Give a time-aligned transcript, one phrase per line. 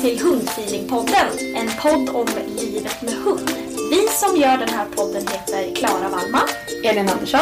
[0.00, 2.26] Till Hundfeelingpodden, en podd om
[2.58, 3.50] livet med hund.
[3.90, 6.48] Vi som gör den här podden heter Klara Wallman,
[6.84, 7.40] Elin Andersson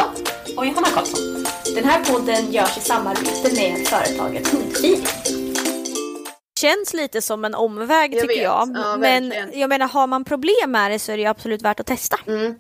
[0.56, 1.45] och Johanna Karlsson.
[1.75, 5.05] Den här podden görs i samarbete med företaget Hundfeeling.
[6.61, 8.42] känns lite som en omväg Jag tycker vet.
[8.42, 8.69] jag.
[8.75, 11.86] Ja, Men jag menar har man problem med det så är det absolut värt att
[11.86, 12.17] testa.
[12.27, 12.55] Mm.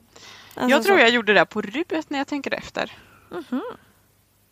[0.54, 1.02] Alltså, Jag tror så.
[1.02, 2.92] jag gjorde det på rut när jag tänker efter.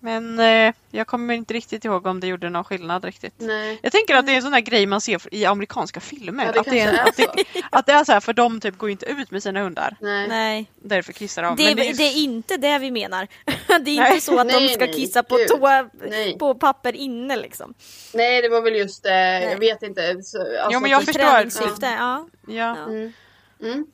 [0.07, 3.35] Men eh, jag kommer inte riktigt ihåg om det gjorde någon skillnad riktigt.
[3.39, 3.79] Nej.
[3.83, 6.45] Jag tänker att det är en sån där grej man ser i amerikanska filmer.
[6.47, 8.61] Ja, det att, det är, är att, det, att det är så här, för de
[8.61, 9.97] typ går inte ut med sina hundar.
[10.01, 10.29] Nej.
[10.29, 11.57] Nej, Därför kissar de.
[11.57, 13.29] det, Men är, det är inte det vi menar.
[13.81, 14.13] Det är Nej.
[14.13, 15.49] inte så att de Nej, ska nej, kissa på, gud.
[15.49, 15.91] toa,
[16.39, 17.75] på papper inne liksom.
[18.15, 19.13] Nej, det var väl just, eh,
[19.51, 20.23] jag vet inte.
[20.23, 21.23] Så, alltså, Jo, men jag att- förstår.
[21.23, 22.29] Träningssyfte, ja.
[22.47, 22.77] Ja.
[22.77, 23.13] Mm.
[23.61, 23.87] Mm.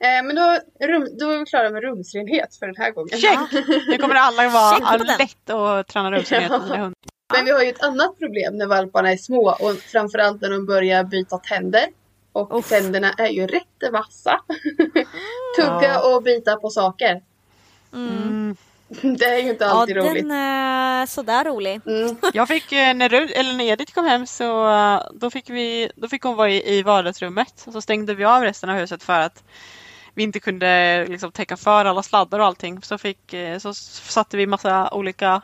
[0.00, 3.18] Eh, men då, rum, då är vi klara med rumsrenhet för den här gången.
[3.18, 3.66] Check!
[3.88, 6.92] Nu kommer alla vara lätt att träna rumsrenhet hundar.
[7.32, 10.66] Men vi har ju ett annat problem när valparna är små och framförallt när de
[10.66, 11.86] börjar byta tänder.
[12.32, 12.68] Och Uff.
[12.68, 14.40] tänderna är ju rätt vassa.
[15.56, 17.22] Tugga och bita på saker.
[17.92, 18.56] Mm.
[19.18, 20.26] Det är ju inte Ja, alltid den roligt.
[20.30, 21.80] är sådär rolig.
[21.86, 22.16] Mm.
[22.32, 26.08] Jag fick, eh, när, eller när Edith kom hem så eh, då fick, vi, då
[26.08, 27.64] fick hon vara i, i vardagsrummet.
[27.66, 29.44] Och så stängde vi av resten av huset för att
[30.14, 32.82] vi inte kunde liksom, täcka för alla sladdar och allting.
[32.82, 35.42] Så, fick, eh, så satte vi massa olika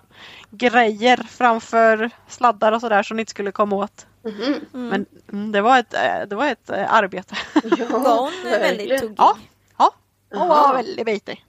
[0.50, 4.06] grejer framför sladdar och sådär som ni inte skulle komma åt.
[4.24, 4.60] Mhm.
[4.72, 5.94] Men mm, det var ett,
[6.30, 7.36] det var ett arbete.
[7.78, 9.14] Ja, Var hon väldigt tuggig?
[9.18, 9.36] Ja,
[9.78, 9.92] ja.
[10.34, 11.44] Hon var väldigt bitig.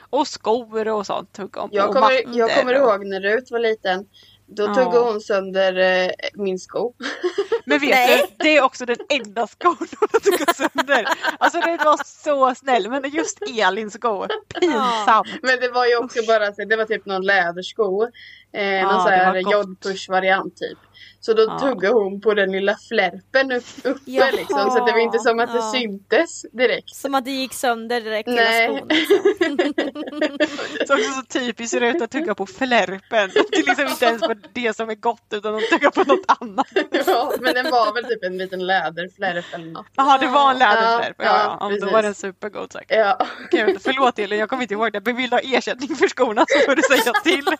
[0.00, 0.18] Ja.
[0.18, 1.76] Och skor och sånt tog hon på.
[1.76, 4.04] Jag kommer, jag kommer och- ihåg när Rut var liten.
[4.46, 4.74] Då Ja.
[4.74, 6.94] tuggade hon sönder eh, min sko.
[7.64, 8.24] Men vet Nej.
[8.38, 11.06] du, det är också den enda skon hon har tagit sönder.
[11.38, 14.26] Alltså det var så snäll men just Elins sko,
[14.60, 15.28] pinsamt.
[15.42, 18.08] Men det var ju också bara så- det var typ någon lädersko.
[18.54, 19.52] Eh, någon sån det var här gott.
[19.52, 20.78] jodpush variant typ.
[21.20, 21.58] Så då Ja.
[21.58, 24.30] tuggade hon på den lilla flärpen upp, uppe Jaha.
[24.30, 24.70] liksom.
[24.70, 26.94] Så det var inte som att det syntes direkt.
[26.96, 28.62] Som att det gick sönder direkt Nej.
[28.62, 28.88] hela skon.
[29.56, 30.86] Liksom.
[30.86, 33.30] Så också så typiskt ser det ut att tugga på flärpen.
[33.34, 36.24] Det är liksom inte ens på det som är gott utan de tuggar på något
[36.40, 36.66] annat.
[37.06, 39.86] ja, men den var väl typ en liten läderflärp eller något.
[39.96, 41.16] Jaha det var en läderflärp.
[41.18, 41.92] Ja, Ja, ja, ja, då precis.
[41.92, 42.96] var den supergod säkert.
[42.98, 43.26] Ja.
[43.44, 45.00] Okej, förlåt Elin, jag kommer inte ihåg det.
[45.04, 47.44] Men vill du ha ersättning för skorna så får du säga till.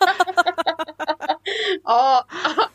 [1.84, 2.26] ja,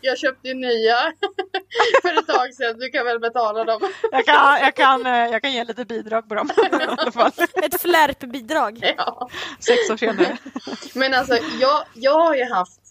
[0.01, 0.95] jag köpte ju nya
[2.01, 2.79] för ett tag sedan.
[2.79, 3.81] Du kan väl betala dem.
[4.11, 6.49] Jag kan, jag kan, eh, jag kan ge lite bidrag på dem.
[7.63, 8.93] Ett flärpbidrag.
[8.97, 9.29] Ja.
[9.59, 10.37] Sex år senare.
[10.95, 12.81] Men alltså jag, jag har ju haft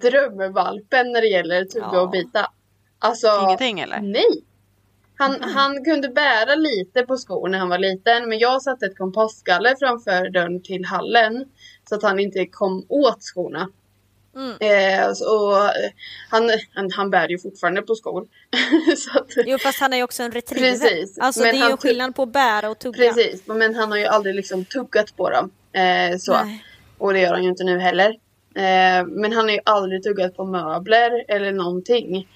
[0.00, 2.00] drömvalpen när det gäller tugga Ja.
[2.00, 2.50] och bita.
[2.98, 4.00] Alltså, Ingenting eller?
[4.00, 4.44] nej.
[5.18, 8.98] Han, han kunde bära lite på skor när han var liten men jag satte ett
[8.98, 11.44] kompostgaller framför dörren till hallen
[11.88, 13.68] så att han inte kom åt skorna.
[14.36, 14.50] Mm.
[14.60, 15.90] Eh, och, eh,
[16.30, 18.26] han, han, han bär ju fortfarande på skor.
[18.96, 20.70] så att, Jo fast han är ju också en retriever.
[20.70, 22.98] Precis, Alltså men det är ju skillnad på att bära och tugga.
[22.98, 25.50] precis, men han har ju aldrig liksom tuggat på dem.
[25.72, 26.32] Eh, så.
[26.32, 26.64] Nej.
[26.98, 28.08] Och det gör han ju inte nu heller.
[28.54, 32.28] Eh, men han har ju aldrig tuggat på möbler eller någonting.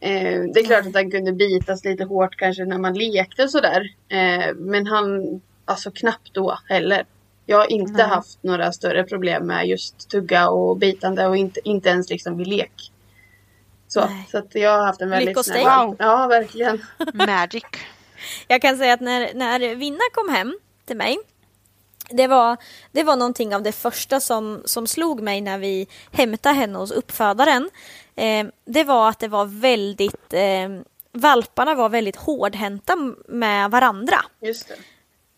[0.00, 3.88] Eh, det är klart att han kunde bitas lite hårt kanske när man lekte sådär.
[4.08, 7.06] Eh, men han, alltså knappt då heller.
[7.46, 8.06] Jag har inte Nej.
[8.06, 12.46] haft några större problem med just tugga och bitande och inte, inte ens liksom vid
[12.46, 12.92] lek.
[13.88, 15.64] Så, så att jag har haft en väldigt Lyckos snäll.
[15.64, 15.96] Wow.
[15.98, 16.82] Ja, verkligen.
[17.14, 17.64] Magic.
[18.48, 21.18] Jag kan säga att när, när Vinna kom hem till mig
[22.10, 22.56] det var,
[22.92, 26.90] det var någonting av det första som, som slog mig när vi hämtade henne hos
[26.90, 27.70] uppfödaren.
[28.14, 30.68] Eh, det var att det var väldigt, eh,
[31.12, 32.96] valparna var väldigt hårdhänta
[33.28, 34.16] med varandra.
[34.40, 34.74] Just det.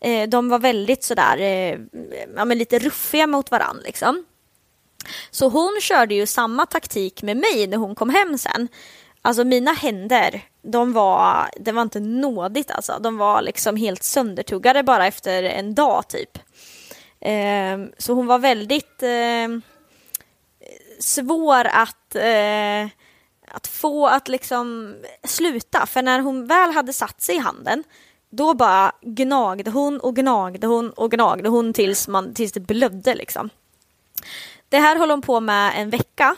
[0.01, 1.79] Eh, de var väldigt sådär, eh,
[2.35, 4.25] ja men lite ruffiga mot varandra liksom.
[5.31, 8.67] Så hon körde ju samma taktik med mig när hon kom hem sen.
[9.21, 12.99] Alltså mina händer, de var, det var inte nådigt alltså.
[12.99, 16.37] De var liksom helt söndertuggade bara efter en dag typ.
[17.21, 19.47] Eh, så hon var väldigt eh,
[20.99, 22.87] svår att, eh,
[23.47, 25.85] att få att liksom sluta.
[25.85, 27.83] För när hon väl hade satt sig i handen
[28.29, 33.15] då bara gnagde hon och gnagde hon och gnagde hon tills, man, tills det blödde
[33.15, 33.49] liksom.
[34.69, 36.35] Det här höll hon på med en vecka.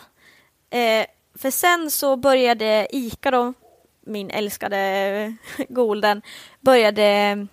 [0.69, 1.05] Eh,
[1.35, 3.53] för sen så började Ica, då,
[4.01, 5.35] min älskade
[5.69, 6.21] Golden,
[6.59, 7.47] började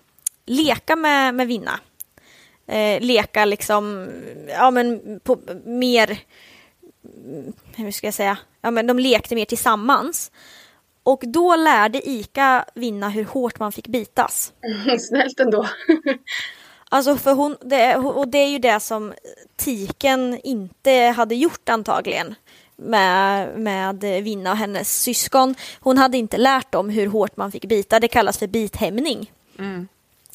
[0.46, 1.81] leka med, med Vinna.
[2.67, 4.08] Eh, leka liksom,
[4.49, 6.19] ja men på mer,
[7.76, 10.31] hur ska jag säga, ja men de lekte mer tillsammans.
[11.08, 14.52] Och då lärde Ika Vinna hur hårt man fick bitas.
[14.99, 15.69] Snällt ändå.
[16.90, 19.14] Alltså för hon, det, och det är ju det som
[19.56, 22.34] Tiken inte hade gjort antagligen
[22.76, 25.55] med, med Vinna och hennes syskon.
[25.81, 29.32] Hon hade inte lärt dem hur hårt man fick bita, det kallas för bithämning.
[29.58, 29.88] Mm.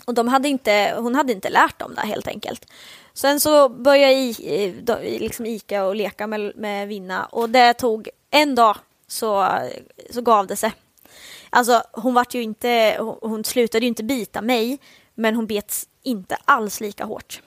[0.05, 2.65] Och de hade inte, hon hade inte lärt dem det helt enkelt.
[3.13, 8.09] Sen så började I, eh, liksom Ika och leka med, med Vinna och det tog
[8.31, 8.77] en dag
[9.13, 9.59] så,
[10.09, 10.73] så gav det sig.
[11.49, 14.79] Alltså hon vart ju inte, hon, slutade ju inte bita mig
[15.15, 17.41] men hon bet inte alls lika hårt.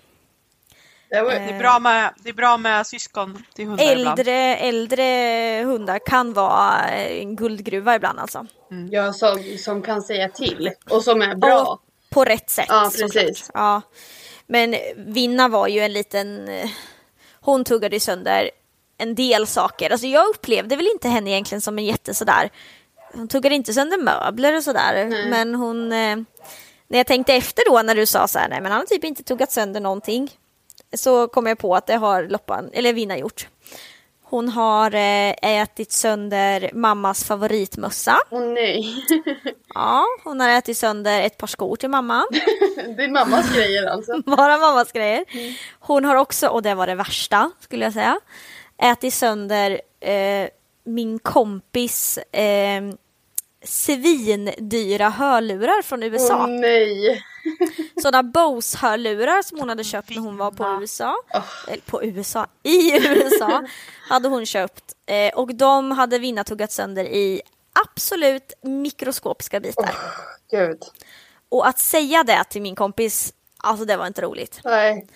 [1.08, 4.18] Det är bra med, det är bra med syskon till hundar ibland.
[4.18, 5.02] Äldre, äldre
[5.64, 8.46] hundar kan vara en guldgruva ibland alltså.
[8.90, 11.62] Ja, som, som kan säga till och som är bra.
[11.62, 11.80] Och
[12.10, 12.66] på rätt sätt.
[12.68, 13.12] Ja, såklart.
[13.12, 13.50] precis.
[13.54, 13.82] Ja.
[14.46, 16.48] Men Vinna var ju en liten...
[16.48, 16.68] eh,
[17.40, 18.50] Hon tuggade sönder
[18.98, 19.90] en del saker.
[19.90, 22.50] Alltså jag upplevde väl inte henne egentligen som en jätte sådär...
[23.12, 25.06] Hon tuggade inte sönder möbler och sådär.
[25.30, 25.92] Men hon...
[25.92, 26.16] eh,
[26.88, 29.04] När jag tänkte efter då när du sa så här, nej men han har typ
[29.04, 30.30] inte tuggat sönder någonting.
[30.96, 33.48] Så kom jag på att det har Loppan, eller Vinna gjort.
[34.28, 38.18] Hon har eh, ätit sönder mammas favoritmössa.
[38.30, 39.04] Åh nej.
[39.74, 42.24] Ja, hon har ätit sönder ett par skor till mamma.
[42.96, 44.18] det är mammas grejer alltså.
[44.26, 45.24] Bara mammas grejer.
[45.80, 48.20] Hon har också, och det var det värsta skulle jag säga,
[48.82, 50.48] ätit sönder eh,
[50.84, 52.82] min kompis eh,
[53.64, 56.44] svindyra hörlurar från USA.
[56.44, 57.24] Åh nej.
[58.02, 60.78] Sådana Bose-hörlurar som hon hade köpt när hon var på.
[60.80, 61.16] USA.
[61.68, 63.62] Eller på USA, i USA
[64.08, 64.94] hade hon köpt.
[65.06, 67.42] Eh, och de hade Vinna tuggat sönder i
[67.84, 69.90] absolut mikroskopiska bitar.
[70.50, 70.82] Gud.
[71.48, 74.60] Och att säga det till min kompis, alltså det var inte roligt.
[74.64, 75.06] Nej.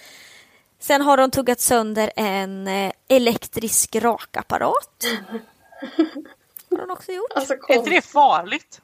[0.81, 5.05] Sen har de tuggat sönder en eh, elektrisk rakapparat.
[6.71, 7.33] Har de också gjort.
[7.35, 8.81] Alltså Är inte det farligt?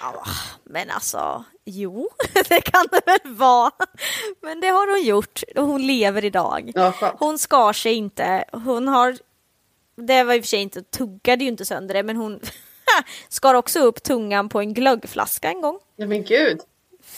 [0.00, 0.24] Ja,
[0.64, 2.08] men alltså, jo,
[2.48, 3.70] det kan det väl vara.
[4.42, 6.72] Men det har hon gjort och hon lever idag.
[7.18, 8.44] Hon skar sig inte.
[8.52, 9.16] Hon har,
[9.96, 12.40] det var i och för sig inte, tuggade ju inte sönder det, men hon
[13.28, 15.78] skar också upp tungan på en glöggflaska en gång.
[15.96, 16.60] Nej men gud.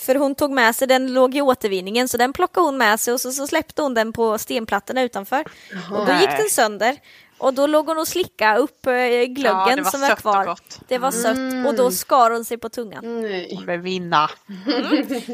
[0.07, 3.15] För hon tog med sig, den låg i återvinningen, så den plockade hon med sig
[3.15, 5.45] och så, så släppte hon den på stenplattorna utanför.
[5.93, 6.97] Och då gick den sönder.
[7.39, 8.93] Och då låg hon och slickade upp eh,
[9.29, 10.59] glöggen Ja, som var kvar.
[10.89, 13.23] Det var sött och då skar hon sig på tungan.
[13.23, 13.55] Nej.
[13.57, 14.31] Hon vill vinna.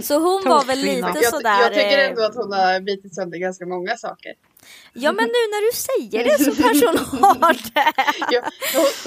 [0.02, 1.60] Så hon var väl lite Jag, sådär...
[1.60, 4.32] jag tycker eh, ändå att hon har bitit sönder ganska många saker.
[4.92, 7.92] Ja men nu när du säger det så kanske hon har det.
[8.30, 8.42] Jag,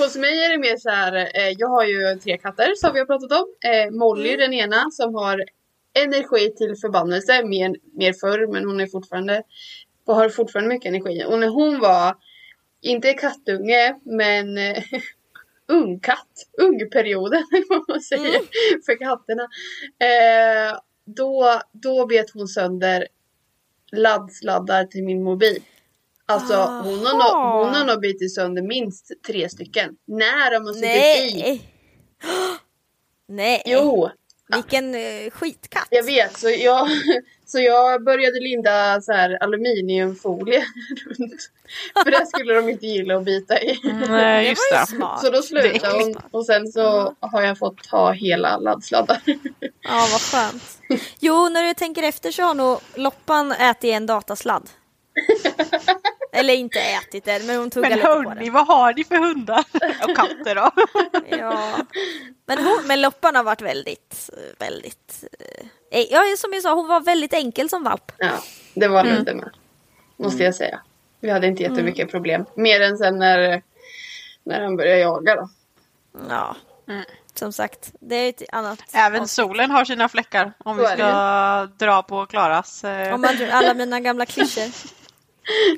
[0.04, 3.00] hos- mig är det mer så här, eh, jag har ju tre katter som vi
[3.00, 3.46] har pratat om.
[3.66, 5.44] Eh, Molly den ena som har
[6.00, 9.44] energi till förbannelse, mer, mer förr men hon är fortfarande,
[10.06, 11.24] och har fortfarande mycket energi.
[11.28, 12.16] Och när hon var,
[12.82, 14.84] inte kattunge, men eh,
[15.68, 18.42] ungkatt, ungperioden vad man säger
[18.86, 19.44] för katterna.
[20.00, 23.08] Eh, då, då bet hon sönder
[23.92, 25.64] laddsladdar till min mobil.
[26.26, 29.96] Alltså hon har, nog, hon har nog bitit sönder minst tre stycken.
[30.08, 31.42] När de har suttit i.
[31.42, 31.62] Nej.
[33.28, 33.62] Nej.
[33.66, 34.10] Jo,
[34.48, 35.88] Vilken eh, skitkatt.
[35.90, 36.40] jag vet.
[36.40, 36.88] Så jag,
[37.48, 40.66] Så jag började linda så här aluminiumfolie
[41.06, 41.50] runt.
[42.04, 43.80] För det skulle de inte gilla att bita i.
[44.10, 44.88] Nej, Det just det.
[44.88, 45.22] smart.
[45.22, 49.22] Så då slutade hon och sen så har jag fått ha hela laddsladdar.
[49.82, 50.64] Ja, vad skönt.
[51.20, 54.70] Jo, när du tänker efter så har nog Loppan ätit en datasladd.
[56.32, 58.54] Eller inte ätit den, men hon tuggar Men lite på den.
[58.54, 59.64] vad har ni för hundar?
[60.08, 60.72] Och katter då?
[61.38, 61.78] Ja.
[62.46, 65.24] Men, hon, men Loppan har varit väldigt, väldigt...
[66.00, 68.12] eh, Ja, som jag sa, hon var väldigt enkel som valp.
[68.18, 68.32] Ja,
[68.74, 69.16] det var Mm.
[69.16, 69.50] Ludde med.
[70.18, 70.80] Måste jag säga.
[71.20, 72.46] Vi hade inte jättemycket problem.
[72.56, 73.62] Mer än sen när,
[74.44, 75.50] när han började jaga då.
[76.30, 76.56] Ja,
[77.34, 78.80] som sagt, det är ett annat...
[78.94, 82.84] Även solen har sina fläckar om Så vi ska dra på Klaras.
[82.84, 84.72] eh, Om man, alla mina gamla klyschor.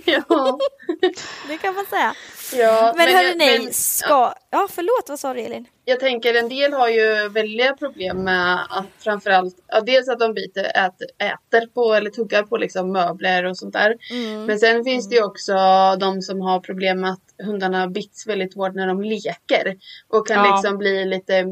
[0.06, 0.58] Ja.
[1.48, 2.14] Det kan man säga.
[2.54, 4.34] Ja Men, hörru nej, men, ska...
[4.50, 5.68] Ja, förlåt, vad sa du Elin?
[5.86, 10.34] Jag tänker en del har ju väldiga problem med att framförallt, ja, dels att de
[10.34, 13.96] biter, äter, äter på eller tuggar på liksom möbler och sånt där.
[14.12, 14.46] Mm.
[14.46, 15.54] Men sen finns det ju också
[16.00, 19.78] de som har problem med att hundarna bits väldigt hårt när de leker.
[20.08, 20.56] Och kan Ja.
[20.56, 21.46] liksom bli lite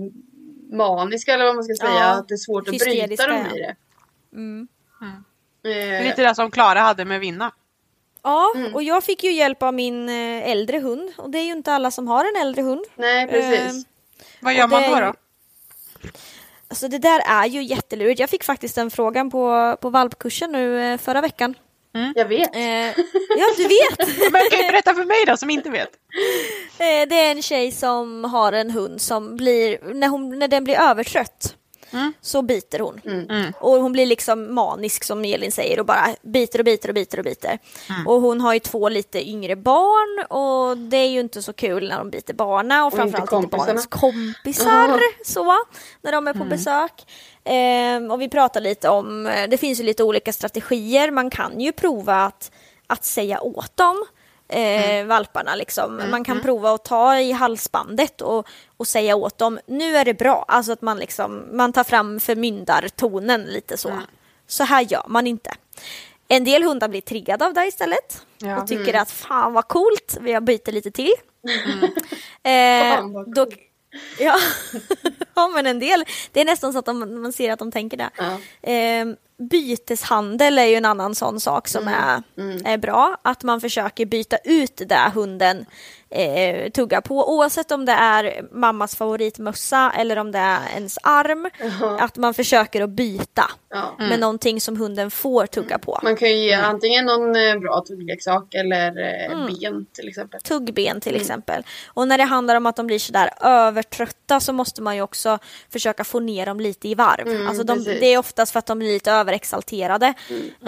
[0.72, 2.00] maniska eller vad man ska säga.
[2.00, 3.75] Ja, Att det är svårt att bryta dem i det.
[4.34, 4.68] Mm.
[5.66, 7.52] Eh, Lite det som Klara hade med Vinna.
[8.25, 8.75] Ja, Mm.
[8.75, 11.12] och jag fick ju hjälp av min eh, äldre hund.
[11.17, 12.86] Och det är ju inte alla som har en äldre hund.
[12.96, 13.60] Nej precis.
[13.60, 13.84] Ehm,
[14.39, 15.00] Vad gör man det då?
[15.00, 15.13] då?
[16.67, 18.20] Alltså det där är ju jättelurigt.
[18.20, 21.55] Jag fick faktiskt den frågan på, på valpkursen nu eh, förra veckan.
[22.15, 22.55] Jag vet.
[22.55, 22.62] Eh,
[23.38, 24.08] ja, du vet!
[24.32, 25.89] Men kan du berätta för mig då som inte vet?
[26.77, 30.63] Eh, det är en tjej som har en hund som blir, när, hon, när den
[30.63, 31.55] blir övertrött
[31.96, 32.14] Mm.
[32.22, 33.02] så biter hon.
[33.06, 33.54] Mm.
[33.60, 37.18] Och hon blir liksom manisk som Elin säger och bara biter och biter och biter
[37.18, 37.60] och biter.
[38.08, 41.90] Och hon har ju två lite yngre barn och det är ju inte så kul
[41.90, 43.66] när de biter barna och, Och inte framförallt inte, kompisarna.
[43.66, 45.56] barnens kompisar så,
[46.02, 47.06] när de är på besök.
[47.44, 51.60] Ehm, och vi pratar lite om, eh, det finns ju lite olika strategier, man kan
[51.60, 52.52] ju prova att,
[52.88, 54.06] att säga åt dem.
[54.48, 56.02] Eh, valparna liksom.
[56.12, 60.13] Man kan prova att ta i halsbandet och, och säga åt dem nu är det
[60.13, 60.46] bra.
[60.48, 64.00] Alltså att man liksom man tar fram förmyndartonen lite så.
[64.48, 65.51] Så här gör man inte.
[66.27, 68.62] En del hundar blir triggade av det istället Ja.
[68.62, 71.13] och tycker att fan vad coolt, jag byter lite till.
[72.44, 73.48] Fan, eh, då,
[74.20, 74.36] ja.
[75.36, 77.98] ja men en del, det är nästan så att de, man ser att de tänker
[77.98, 78.10] det.
[78.17, 78.70] Ja.
[78.72, 79.05] Eh,
[79.38, 82.24] byteshandel är ju en annan sån sak som är,
[82.65, 83.18] är bra.
[83.22, 85.65] Att man försöker byta ut det hunden
[86.10, 87.34] eh, tuggar på.
[87.36, 91.50] Oavsett om det är mammas favoritmössa eller om det är ens arm.
[92.00, 93.96] Att man försöker att byta Ja.
[94.00, 96.00] med någonting som hunden får tugga på.
[96.04, 99.46] Man kan ju ge antingen någon eh, bra tuggleksak eller eh, Mm.
[99.60, 100.42] ben till exempel.
[100.42, 101.63] tuggben till exempel.
[101.88, 105.39] Och när det handlar om att de blir sådär övertrötta så måste man ju också
[105.72, 107.48] försöka få ner dem lite i varv.
[107.48, 107.74] alltså de.
[107.80, 107.84] Mm.
[108.00, 110.13] det är oftast för att de blir lite överexalterade.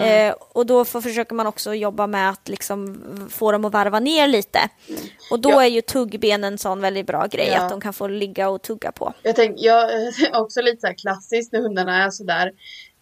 [0.00, 2.98] Eh, och då får, försöker man också jobba med att liksom
[3.30, 4.58] få dem att varva ner lite.
[5.30, 5.64] Och då Ja.
[5.64, 7.60] är ju tuggben en sån väldigt bra grej Ja.
[7.62, 9.12] att de kan få ligga och tugga på.
[9.22, 9.90] Jag tänker, jag
[10.42, 12.52] också lite så här klassiskt när hundarna är sådär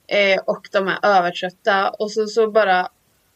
[0.07, 2.89] eh, och de är övertrötta och så, så bara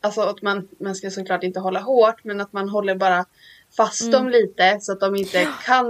[0.02, 3.24] Alltså att man, man ska såklart inte hålla hårt men att man håller bara
[3.76, 4.12] fast Mm.
[4.12, 5.86] dem lite så att de inte kan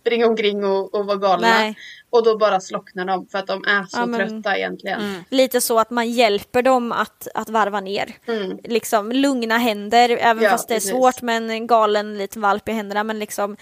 [0.00, 1.46] springa omkring och, och vara galna.
[1.48, 1.76] Nej.
[2.10, 5.24] Och då bara slocknar de för att de är så Ja, men- trötta egentligen.
[5.30, 8.16] Lite så att man hjälper dem att, att varva ner.
[8.26, 8.58] Mm.
[8.64, 10.90] Liksom lugna händer, även Ja, fast det är precis.
[10.90, 13.04] svårt med en galen liten valp i händerna.
[13.04, 13.56] Men liksom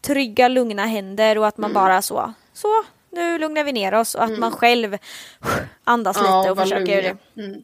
[0.00, 1.82] trygga, lugna händer och att man Mm.
[1.82, 2.68] bara så, så
[3.10, 4.98] nu lugnar vi ner oss och att man själv
[5.84, 7.16] andas Ja, lite och försöker.
[7.36, 7.62] Mm.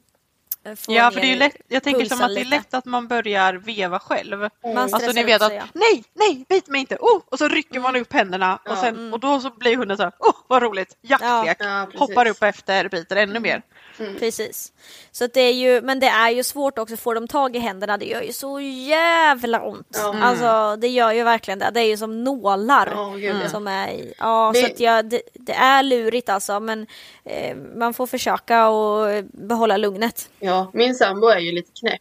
[0.88, 3.54] Ja, för det är lätt, jag tänker som att det är lätt att man börjar
[3.54, 4.48] veva själv.
[4.74, 5.64] Man Alltså ni vet att sig, ja.
[5.72, 7.22] nej, nej, bit mig inte, oh!
[7.26, 10.12] Och så rycker man upp händerna och, sen, och då så blir hunden så här,
[10.18, 13.62] oh vad roligt, jaktlek, Ja, hoppar upp efter, biter ännu mer.
[14.18, 14.72] Precis.
[15.12, 17.58] Så att det är ju, men det är ju svårt också, får de tag i
[17.58, 19.88] händerna, det gör ju så jävla ont.
[20.02, 20.14] Ja.
[20.22, 22.92] Alltså det gör ju verkligen det, det är ju som nålar.
[22.94, 23.48] Ja, gud, ja.
[23.48, 26.86] som är i, ja, Det- så att jag, det, det är lurigt alltså, men
[27.24, 30.30] eh, man får försöka och behålla lugnet.
[30.40, 32.00] Ja, min sambo är ju lite knäpp.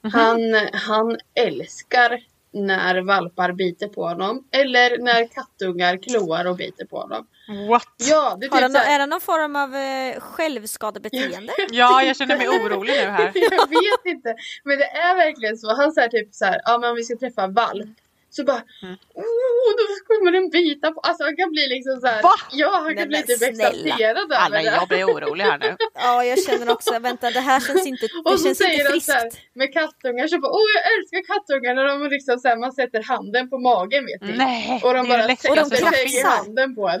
[0.00, 0.12] Mhm.
[0.12, 0.38] Han,
[0.72, 2.20] han älskar
[2.52, 4.44] när valpar biter på honom.
[4.50, 7.26] Eller när kattungar kloar och biter på honom.
[7.68, 7.86] What?
[7.96, 11.52] Ja, det typ det, nå- såhär, är det någon form av eh, självskadebeteende?
[11.70, 13.32] Ja, jag känner mig orolig nu här.
[13.50, 14.34] jag vet inte.
[14.64, 15.76] Men det är verkligen så.
[15.76, 17.88] Han säger typ så här, ja men om vi ska träffa valp.
[18.30, 18.94] Så bara, Mm.
[19.14, 21.00] oh, då kommer den bita på.
[21.00, 22.22] Alltså han kan bli liksom så här.
[22.22, 22.34] Va?
[22.52, 24.62] Ja, han Nej, kan bli typ exalterad över det.
[24.62, 25.76] jag blir orolig här nu.
[25.94, 28.84] Ja, jag känner också, vänta det här känns inte, det Och så känns säger inte
[28.84, 29.06] han friskt.
[29.06, 32.56] så här, med kattungar så bara, åh jag älskar kattungar när de liksom så här,
[32.56, 34.32] man sätter handen på magen vet ni.
[34.36, 36.28] Nej, Och de bara Och de sätter krafsar.
[36.28, 37.00] handen på en.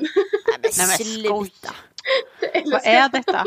[0.60, 1.70] Nej men sluta.
[2.72, 3.44] Vad är detta?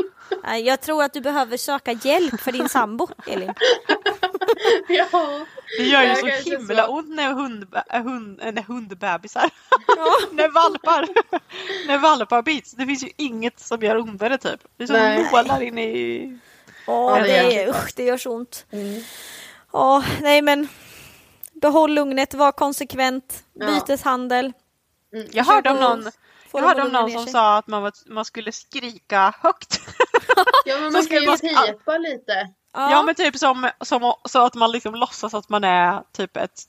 [0.58, 3.54] Jag tror att du behöver söka hjälp för din sambo, Elin.
[4.90, 5.46] ja.
[5.78, 6.92] Det gör ju så himla så.
[6.92, 9.50] ont när, hund, äh, hund, äh, när hundbebisar,
[10.32, 11.08] när valpar,
[11.88, 12.72] när valpar bits.
[12.72, 14.60] Det finns ju inget som gör ondare typ.
[14.78, 15.30] Det är som Nej.
[15.32, 16.40] nålar in i...
[16.88, 18.66] Åh, Ja, det är, usch, det gör så ont.
[19.74, 20.68] Ja, nej men
[21.54, 23.66] behåll lugnet, var konsekvent, Ja.
[23.68, 24.54] byteshandel.
[25.32, 26.12] Jag hörde om någon,
[26.60, 27.32] jag hörde om någon som sig.
[27.32, 29.82] sa att man, var, man skulle skrika högt.
[30.66, 32.50] ja, men Så man ska ju man- pipa lite.
[32.74, 36.62] Ja, men typ som, som så att man liksom låtsas att man är typ ett,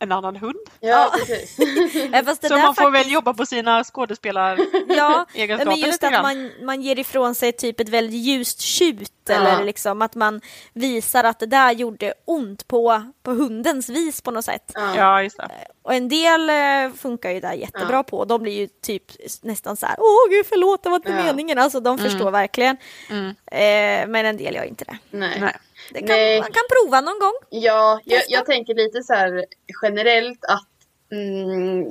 [0.00, 0.56] en annan hund.
[0.80, 1.56] Ja, precis.
[2.12, 4.58] Ja, fast det Så där man får faktiskt- väl jobba på sina skådespelar...
[4.88, 6.22] Ja, men just lite att grann.
[6.22, 9.34] man, man ger ifrån sig typ ett väldigt ljust tjut Ja.
[9.34, 10.40] eller liksom att man
[10.72, 14.72] visar att det där gjorde ont på, på hundens vis på något sätt.
[14.74, 14.96] Ja.
[14.96, 15.48] Ja, just det.
[15.82, 18.02] Och en del eh, funkar ju där jättebra Ja.
[18.02, 18.24] på.
[18.24, 19.02] De blir ju typ
[19.42, 21.22] nästan så här, åh gud förlåt det var inte Ja.
[21.24, 21.58] meningen.
[21.58, 22.76] Alltså de förstår verkligen.
[23.10, 23.26] Mm.
[23.28, 24.98] Eh, men en del gör inte det.
[25.10, 25.40] Nej.
[25.40, 25.56] Nej.
[25.90, 26.40] Det kan, Nej.
[26.40, 27.34] Man kan prova någon gång.
[27.50, 29.44] Ja, jag, jag tänker lite så här
[29.82, 30.68] generellt att
[31.12, 31.84] mm,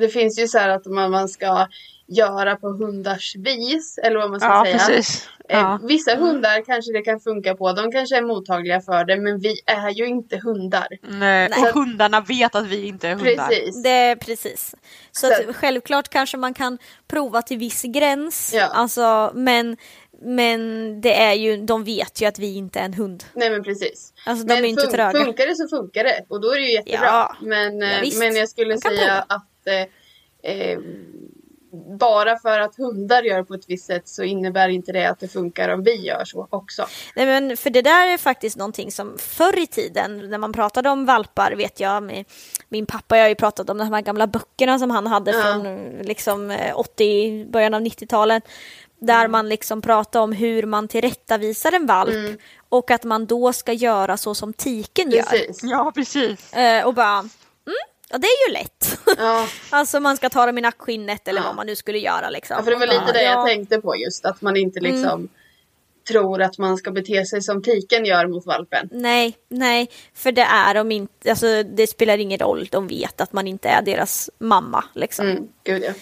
[0.00, 1.66] det finns ju så här att man, man ska
[2.06, 4.78] göra på hundars vis eller vad man ska Ja, säga.
[4.78, 5.26] precis.
[5.26, 5.80] Eh, Ja.
[5.82, 9.60] Vissa hundar kanske det kan funka på, de kanske är mottagliga för det men vi
[9.66, 10.86] är ju inte hundar.
[11.02, 11.48] Nej.
[11.50, 11.60] Nej.
[11.62, 13.48] Och hundarna vet att vi inte är hundar.
[13.48, 13.82] Precis.
[13.82, 14.74] Det är precis.
[15.12, 18.52] Så, Så- att, självklart kanske man kan prova till viss gräns.
[18.54, 18.66] Ja.
[18.66, 19.76] Alltså, men,
[20.24, 23.24] men det är ju, de vet ju att vi inte är en hund.
[23.34, 24.12] Nej men precis.
[24.26, 25.24] Alltså de men är inte fun- tröga.
[25.24, 27.06] funkar det så funkar det och då är det ju jättebra.
[27.06, 27.36] Ja.
[27.40, 28.18] Men, eh, Ja, visst.
[28.18, 30.78] men jag skulle säga att eh, eh,
[31.98, 35.28] bara för att hundar gör på ett visst sätt så innebär inte det att det
[35.28, 36.86] funkar om vi gör så också.
[37.16, 40.90] Nej, men för det där är faktiskt någonting som förr i tiden när man pratade
[40.90, 42.24] om valpar vet jag med
[42.68, 45.42] min pappa jag har ju pratat om de här gamla böckerna som han hade Ja.
[45.42, 48.42] från eh, liksom eh, 80, början av 90-talet.
[49.06, 53.72] Där man liksom pratar om hur man tillrättavisar en valp och att man då ska
[53.72, 55.22] göra så som tiken gör.
[55.22, 55.60] Precis.
[55.62, 56.52] Ja, precis.
[56.52, 57.30] Eh, och bara, mm,
[58.10, 58.98] ja det är ju lätt.
[59.18, 59.46] Ja.
[59.70, 61.46] alltså man ska ta dem i nackskinnet eller Ja.
[61.46, 62.56] vad man nu skulle göra liksom.
[62.58, 63.30] Ja, för det var lite bara, det ja.
[63.30, 65.28] jag tänkte på just att man inte liksom
[66.08, 68.88] tror att man ska bete sig som tiken gör mot valpen.
[68.92, 73.32] Nej, nej, för det är de inte, alltså det spelar ingen roll, de vet att
[73.32, 75.26] man inte är deras mamma liksom.
[75.26, 75.92] Mm, gud ja.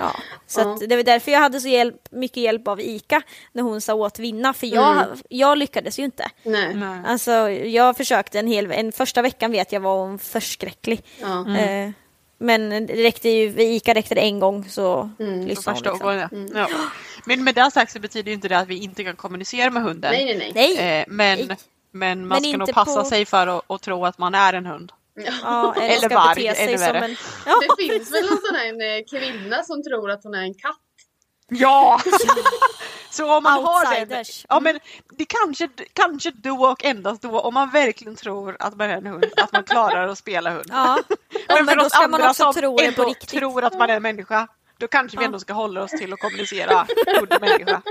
[0.00, 0.16] Ja.
[0.46, 0.72] Så Ja.
[0.74, 3.94] Att det var därför jag hade så hjälp, mycket hjälp av Ika när hon sa
[3.94, 5.18] åt vinna, för jag, Mm.
[5.28, 6.30] jag lyckades ju inte.
[6.42, 6.74] Nej.
[6.74, 7.00] Nej.
[7.06, 11.02] Alltså jag försökte en hel, en första veckan vet jag var hon förskräcklig.
[11.20, 11.56] Ja.
[11.58, 11.90] Eh,
[12.38, 15.46] men det räckte ju, Ica räckte det en gång så Mm.
[15.46, 15.92] lyssnade hon.
[15.92, 15.98] Liksom.
[16.30, 16.50] gången.
[16.54, 16.68] Ja.
[17.24, 19.82] Men med det sagt så betyder ju inte det att vi inte kan kommunicera med
[19.82, 20.12] hunden.
[20.12, 20.98] Nej, nej, nej.
[21.00, 21.56] Eh, men, Nej.
[21.92, 24.34] men man Men ska nog inte passa på- sig för att, att tro att man
[24.34, 24.92] är en hund.
[25.14, 27.04] Ja, eller, Eller ska varg, bete sig ännu som värre.
[27.04, 27.16] en...
[27.46, 30.54] Ja, Det finns väl någon sån här en, kvinna som tror att hon är en
[30.54, 30.80] katt.
[31.48, 32.00] Ja!
[33.10, 37.54] Så om man har den, ja men det kanske, kanske då och endast då om
[37.54, 40.66] man verkligen tror att man är en hund, att man klarar att spela hund.
[40.68, 40.98] ja.
[41.48, 43.28] Men men för då oss ska man andra också som tro det på ändå riktigt.
[43.28, 46.18] tror att man är en människa, då kanske vi ändå ska hålla oss till att
[46.20, 46.86] kommunicera
[47.18, 47.82] hund och människa.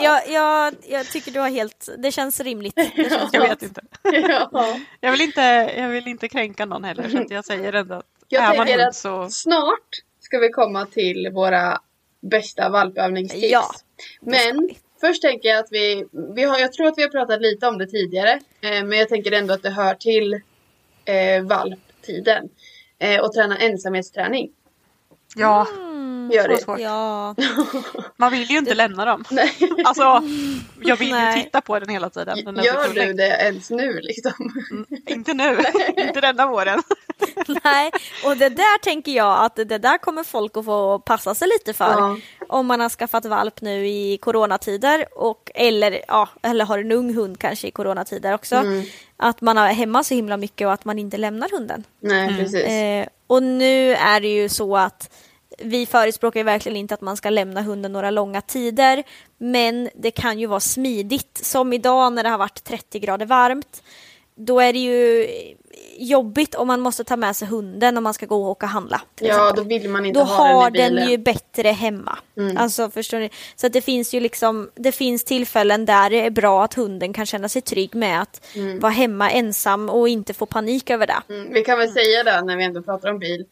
[0.00, 2.76] Jag, jag, jag tycker du har helt, det känns rimligt.
[2.76, 3.82] Det känns Jag vet inte.
[4.02, 4.78] Ja.
[5.00, 5.40] Jag vill inte,
[5.76, 8.56] jag vill inte kränka någon heller så att jag säger ändå att Jag är man
[8.56, 9.28] tänker hund att så...
[9.30, 9.88] snart
[10.20, 11.80] ska vi komma till våra
[12.20, 13.52] bästa valpövningstips.
[13.52, 13.70] Ja,
[14.20, 17.66] Men först tänker jag att vi, vi har, jag tror att vi har pratat lite
[17.66, 18.40] om det tidigare.
[18.60, 20.34] Eh, men jag tänker ändå att det hör till
[21.04, 22.48] eh, valptiden.
[22.98, 24.50] Eh, och träna ensamhetsträning.
[25.36, 25.66] Ja,
[26.32, 26.58] Gör det.
[26.58, 26.80] svårt.
[26.80, 27.34] Ja,
[28.16, 29.24] Man vill ju inte lämna dem.
[29.30, 29.52] Nej.
[29.84, 30.22] Alltså,
[30.82, 31.44] jag vill ju Nej.
[31.44, 32.44] titta på den hela tiden.
[32.44, 33.08] Den Gör otrolig.
[33.08, 34.32] du det ens nu liksom?
[35.06, 35.58] Inte nu,
[35.96, 36.82] inte denna våren.
[37.64, 37.90] nej.
[38.24, 41.72] Och det där tänker jag att det där kommer folk att få passa sig lite
[41.72, 41.90] för.
[41.90, 42.16] Ja.
[42.48, 47.14] Om man har skaffat valp nu i coronatider och eller, ja, eller har en ung
[47.14, 48.56] hund kanske i coronatider också.
[48.56, 48.82] Mm.
[49.16, 51.84] Att man är hemma så himla mycket och att man inte lämnar hunden.
[52.00, 52.66] Nej precis.
[52.66, 55.10] Eh, och nu är det ju så att
[55.58, 59.02] vi förespråkar ju verkligen inte att man ska lämna hunden några långa tider.
[59.38, 61.40] Men det kan ju vara smidigt.
[61.42, 63.82] Som idag när det har varit 30 grader varmt.
[64.34, 65.26] Då är det ju
[65.98, 68.70] jobbigt om man måste ta med sig hunden om man ska gå och åka och
[68.70, 69.00] handla.
[69.20, 69.56] ja exempel.
[69.56, 71.10] då vill man inte Då ha har den i den bilen.
[71.10, 72.18] ju bättre hemma.
[72.36, 72.56] Mm.
[72.56, 73.30] Alltså förstår ni?
[73.56, 77.12] Så att det finns ju liksom, det finns tillfällen där det är bra att hunden
[77.12, 78.46] kan känna sig trygg med att
[78.80, 81.34] vara hemma ensam och inte få panik över det.
[81.34, 83.44] Mm, vi kan väl säga det när vi ändå pratar om bil.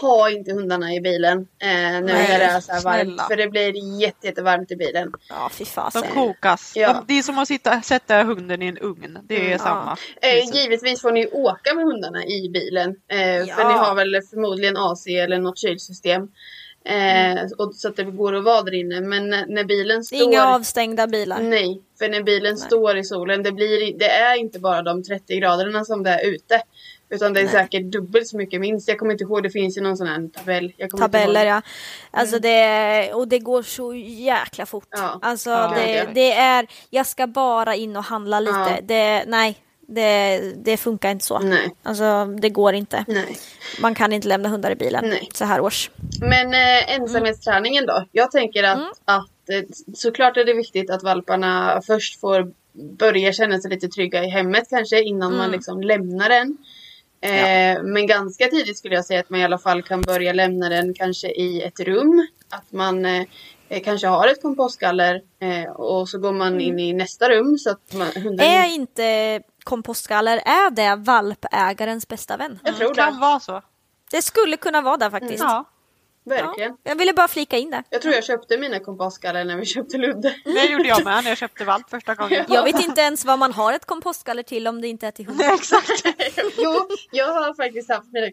[0.00, 3.00] Ha inte hundarna i bilen eh, nu Nej, när det är så här varmt.
[3.02, 3.22] snälla.
[3.28, 5.12] För det blir jätte, jättevarmt i bilen.
[5.28, 6.02] Ja, fy De fasen.
[6.14, 6.72] kokas.
[6.76, 6.92] Ja.
[6.92, 9.18] De, det är som att sitta, sätta hunden i en ugn.
[9.24, 9.96] Det är samma.
[10.22, 12.88] Eh, givetvis får ni åka med hundarna i bilen.
[12.90, 13.68] Eh, För Ja.
[13.68, 16.28] ni har väl förmodligen AC eller något kylsystem.
[16.84, 19.00] Eh, och, så att det går att vara där inne.
[19.00, 20.16] Men när, när bilen Det står...
[20.16, 21.40] är inga avstängda bilar.
[21.40, 25.36] Nej, för när bilen står i solen, det, blir, det är inte bara de 30
[25.36, 26.62] graderna som det är ute.
[27.10, 28.88] Utan det är säkert dubbelt så mycket minst.
[28.88, 30.72] Jag kommer inte ihåg, det finns ju någon sån här tabell.
[30.98, 31.62] Tabeller ja.
[32.10, 34.88] Alltså det, och det går så jäkla fort.
[34.90, 35.18] Ja.
[35.22, 35.72] Alltså Ja.
[35.76, 36.04] det, Ja.
[36.14, 38.58] det är, jag ska bara in och handla lite.
[38.58, 38.78] Ja.
[38.82, 39.56] Det, nej,
[39.88, 41.38] det, det funkar inte så.
[41.38, 41.74] Nej.
[41.82, 43.04] Alltså det går inte.
[43.08, 43.36] Nej.
[43.80, 45.28] Man kan inte lämna hundar i bilen Nej.
[45.34, 45.90] så här års.
[46.20, 48.04] Men eh, ensamhetsträningen då?
[48.12, 48.88] Jag tänker att, Mm.
[49.04, 49.62] att eh,
[49.94, 52.52] såklart är det viktigt att valparna först får
[52.98, 55.38] börja känna sig lite trygga i hemmet kanske innan Mm.
[55.38, 56.56] man liksom lämnar den.
[57.26, 60.68] Eh, Men ganska tidigt skulle jag säga att man i alla fall kan börja lämna
[60.68, 62.26] den kanske i ett rum.
[62.50, 63.22] Att man eh,
[63.68, 67.70] eh, kanske har ett kompostgaller eh, och så går man in i nästa rum så
[67.70, 68.46] att man, hunden...
[68.46, 68.64] Mm.
[68.64, 72.58] Är inte kompostgaller, är det valpägarens bästa vän?
[72.64, 73.20] jag tror Det kan det.
[73.20, 73.62] vara så.
[74.10, 75.44] Det skulle kunna vara det faktiskt.
[75.44, 75.64] Ja.
[76.26, 76.70] Verkligen.
[76.70, 77.82] Ja, jag ville bara flika in det.
[77.90, 80.34] Jag tror jag köpte mina kompostgaller när vi köpte Ludde.
[80.44, 82.44] Det gjorde jag med när jag köpte valp första gången.
[82.48, 85.26] Jag vet inte ens vad man har ett kompostgaller till om det inte är till
[85.26, 85.38] hund.
[85.38, 86.02] Nej, exakt.
[86.58, 88.30] jo, jag har faktiskt haft mina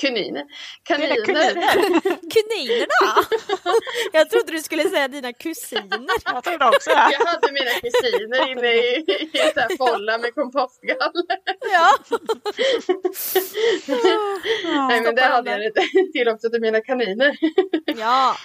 [0.00, 0.42] kuniner.
[0.82, 1.16] Kaniner.
[1.26, 1.52] Kaniner.
[2.34, 3.14] Kuninerna!
[4.12, 6.00] Jag trodde du skulle säga dina kusiner.
[6.24, 7.08] Jag trodde också det.
[7.18, 8.96] Jag hade mina kusiner inne i,
[9.32, 11.24] i en folla med kompostgaller.
[11.72, 11.90] Ja.
[14.88, 17.36] Nej men det hade jag det till också till mina kaniner.
[17.86, 18.36] ja,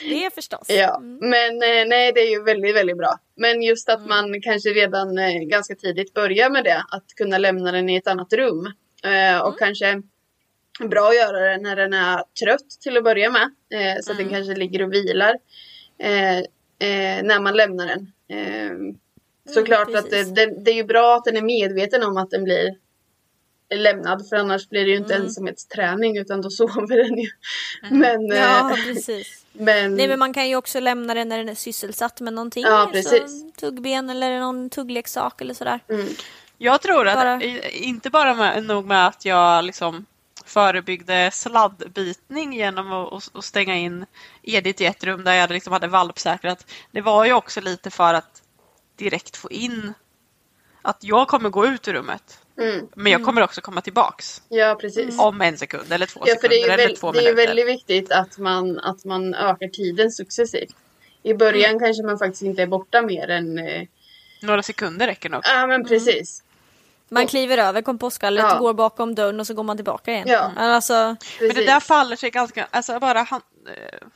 [0.00, 0.66] det är förstås.
[0.68, 3.14] Ja, men eh, nej det är ju väldigt, väldigt bra.
[3.36, 4.00] Men just Mm.
[4.02, 6.84] att man kanske redan eh, ganska tidigt börjar med det.
[6.90, 8.66] Att kunna lämna den i ett annat rum.
[9.04, 9.58] Eh, och Mm.
[9.58, 10.02] kanske
[10.80, 13.42] bra att göra det när den är trött till att börja med.
[13.74, 14.30] Eh, så att Mm.
[14.32, 15.34] den kanske ligger och vilar.
[15.98, 18.12] Eh, eh, när man lämnar den.
[18.28, 18.70] Eh,
[19.54, 20.34] såklart att det, Mm, precis.
[20.34, 22.74] det, det är ju bra att den är medveten om att den blir
[23.74, 24.28] lämnad.
[24.28, 25.26] För annars blir det ju inte Mm.
[25.26, 27.28] ensamhetsträning utan då sover den ju.
[27.90, 29.44] Men, eh, Ja, precis.
[29.52, 32.62] men, Nej men man kan ju också lämna den när den är sysselsatt med någonting.
[32.62, 33.40] Ja, precis.
[33.40, 35.80] Så, tuggben eller någon tuggleksak eller sådär.
[35.88, 36.06] mm,
[36.58, 40.06] Jag tror att, Bara- inte bara med, nog med att jag liksom
[40.54, 44.06] förebyggde sladdbitning genom att, stänga in
[44.42, 46.66] Edith i ett rum där jag liksom hade valpsäkrat.
[46.92, 48.42] Det var ju också lite för att
[48.96, 49.94] direkt få in
[50.82, 52.38] att jag kommer gå ut ur rummet.
[52.58, 52.86] mm.
[52.96, 55.18] Men jag kommer också komma tillbaks Ja, precis.
[55.20, 57.46] om en sekund eller två Ja, sekunder eller väl, två det är minuter.
[57.46, 60.76] väldigt viktigt att man, att man ökar tiden successivt.
[61.22, 61.80] I början Mm.
[61.80, 63.58] kanske man faktiskt inte är borta mer än...
[63.58, 63.82] eh,
[64.42, 65.40] Några sekunder räcker nog.
[65.44, 66.42] Ja, men precis.
[67.08, 68.58] Man kliver över kompostgallret, Ja.
[68.58, 70.24] går bakom dörren och så går man tillbaka igen.
[70.28, 70.50] Ja.
[70.56, 74.06] Alltså, Men det där faller sig ganska, alltså bara han, eh,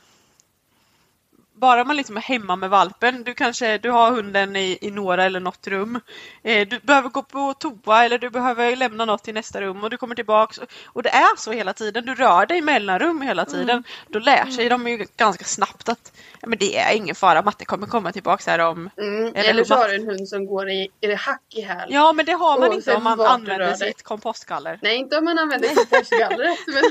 [1.59, 5.23] bara man liksom är hemma med valpen, du kanske du har hunden i, i några
[5.23, 5.99] eller något rum.
[6.43, 9.89] Eh, du behöver gå på toa eller du behöver lämna något i nästa rum och
[9.89, 10.59] du kommer tillbaks.
[10.85, 13.83] Och det är så hela tiden, du rör dig mellan rum hela tiden.
[14.07, 17.87] Då lär sig de ju ganska snabbt att men det är ingen fara, matte kommer
[17.87, 18.89] komma tillbaks här om...
[18.97, 19.35] Mm.
[19.35, 21.87] Eller Eller så har du en hund som går i, i det hack i häl.
[21.89, 24.79] Ja men det har man inte om man använder sitt kompostgaller.
[24.81, 26.59] Nej, inte om man använder kompostgallret.
[26.67, 26.83] men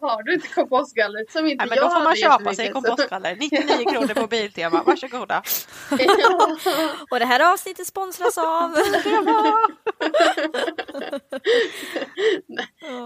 [0.08, 3.36] har du inte kompostgallret som inte Nej, men jag då får man köpa sig kompostgaller.
[3.40, 5.42] 99 kronor på Biltema, varsågoda.
[5.98, 6.56] ja.
[7.10, 8.70] och det här avsnittet sponsras av...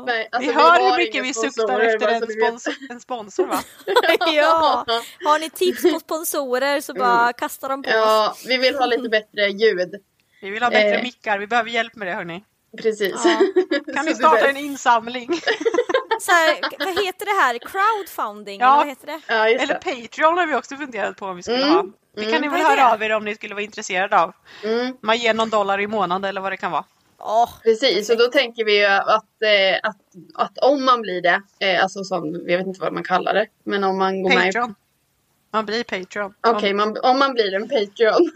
[0.06, 3.60] Nej, alltså, vi hör hur mycket vi suktar efter en, sponsor, en sponsor va?
[4.34, 4.84] ja.
[5.24, 7.94] Har ni tips på sponsorer så bara kasta dem på oss.
[7.96, 9.94] Ja, vi vill ha lite bättre ljud.
[10.42, 11.02] Vi vill ha bättre Eh.
[11.02, 12.44] mickar, vi behöver hjälp med det hörni.
[12.78, 13.12] Precis.
[13.94, 15.28] Kan Så ni du starta en insamling?
[16.20, 17.58] Så här, vad heter det här?
[17.58, 18.60] Crowdfunding?
[18.60, 18.66] Ja.
[18.66, 19.20] Eller vad heter det?
[19.28, 19.74] Ja, Eller.
[19.74, 21.74] Patreon har vi också funderat på om vi skulle Mm.
[21.74, 21.84] ha.
[22.16, 22.82] Det kan ni Vad väl det?
[22.82, 24.32] höra av er om ni skulle vara intresserade av.
[24.64, 24.96] Mm.
[25.02, 26.84] Man ger någon dollar i månaden eller vad det kan vara.
[27.18, 29.96] Åh, Precis, och då tänker vi ju att, eh, att,
[30.34, 33.46] att om man blir det, eh, alltså som, jag vet inte vad man kallar det,
[33.64, 34.74] men om man går med Patreon.
[35.52, 36.34] Man blir Patreon.
[36.46, 38.30] Okej, man, om man blir en Patreon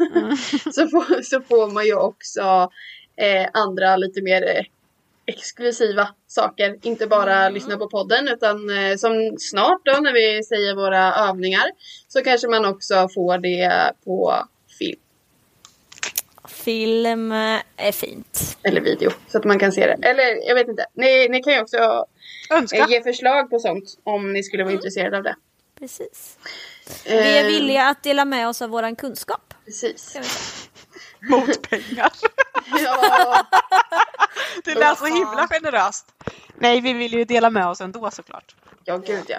[0.73, 2.71] så, får, så får man ju också
[3.17, 4.65] eh, andra lite mer eh,
[5.27, 6.79] exklusiva saker.
[6.83, 11.65] Inte bara lyssna på podden utan eh, som snart då när vi säger våra övningar
[12.09, 14.35] så kanske man också får det på
[14.79, 15.01] film
[16.49, 17.33] film
[17.77, 18.59] är fint.
[18.63, 20.09] eller video så att man kan se det.
[20.09, 22.07] Eller jag vet inte, ni, ni kan ju också
[22.51, 22.79] Önska.
[22.79, 25.37] eh, ge förslag på sånt om ni skulle vara intresserade av det.
[25.79, 26.39] Precis.
[27.07, 29.55] Vi är Eh, villiga att dela med oss av våran kunskap.
[29.65, 30.17] Precis.
[31.31, 32.13] Mot pengar.
[32.83, 33.45] Ja,
[34.65, 36.07] Det lät så himla generöst.
[36.55, 38.55] Nej, vi vill ju dela med oss ändå såklart.
[38.85, 39.39] ja, gud ja.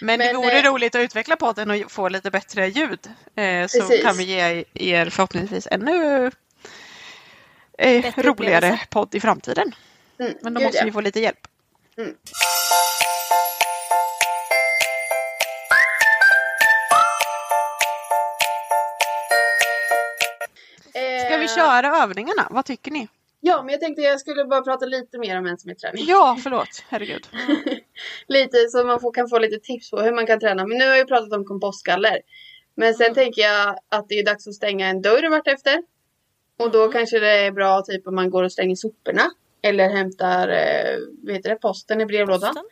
[0.00, 2.98] Men, det Men, vore eh, roligt att utveckla podden och få lite bättre ljud.
[3.36, 4.02] Eh, så Precis.
[4.02, 6.30] kan vi ge er förhoppningsvis ännu
[7.78, 9.74] eh, roligare podd i framtiden.
[10.20, 10.84] Mm, Men då måste ja.
[10.84, 11.48] vi få lite hjälp.
[21.48, 22.48] Köra övningarna?
[22.50, 23.08] Vad tycker ni?
[23.40, 26.04] Ja, men jag tänkte jag skulle bara prata lite mer om ensamhetsträning.
[26.08, 26.84] Ja, förlåt.
[26.88, 27.28] Herregud.
[28.28, 30.66] lite så man får, kan få lite tips på hur man kan träna.
[30.66, 32.20] Men nu har jag ju pratat om kompostgaller.
[32.74, 35.82] Men sen tänker jag att det är dags att stänga en dörr vartefter.
[36.58, 39.30] Och då kanske det är bra typ om man går och stänger soporna.
[39.62, 42.54] Eller hämtar eh, vet det, posten i brevlådan.
[42.54, 42.64] Posten.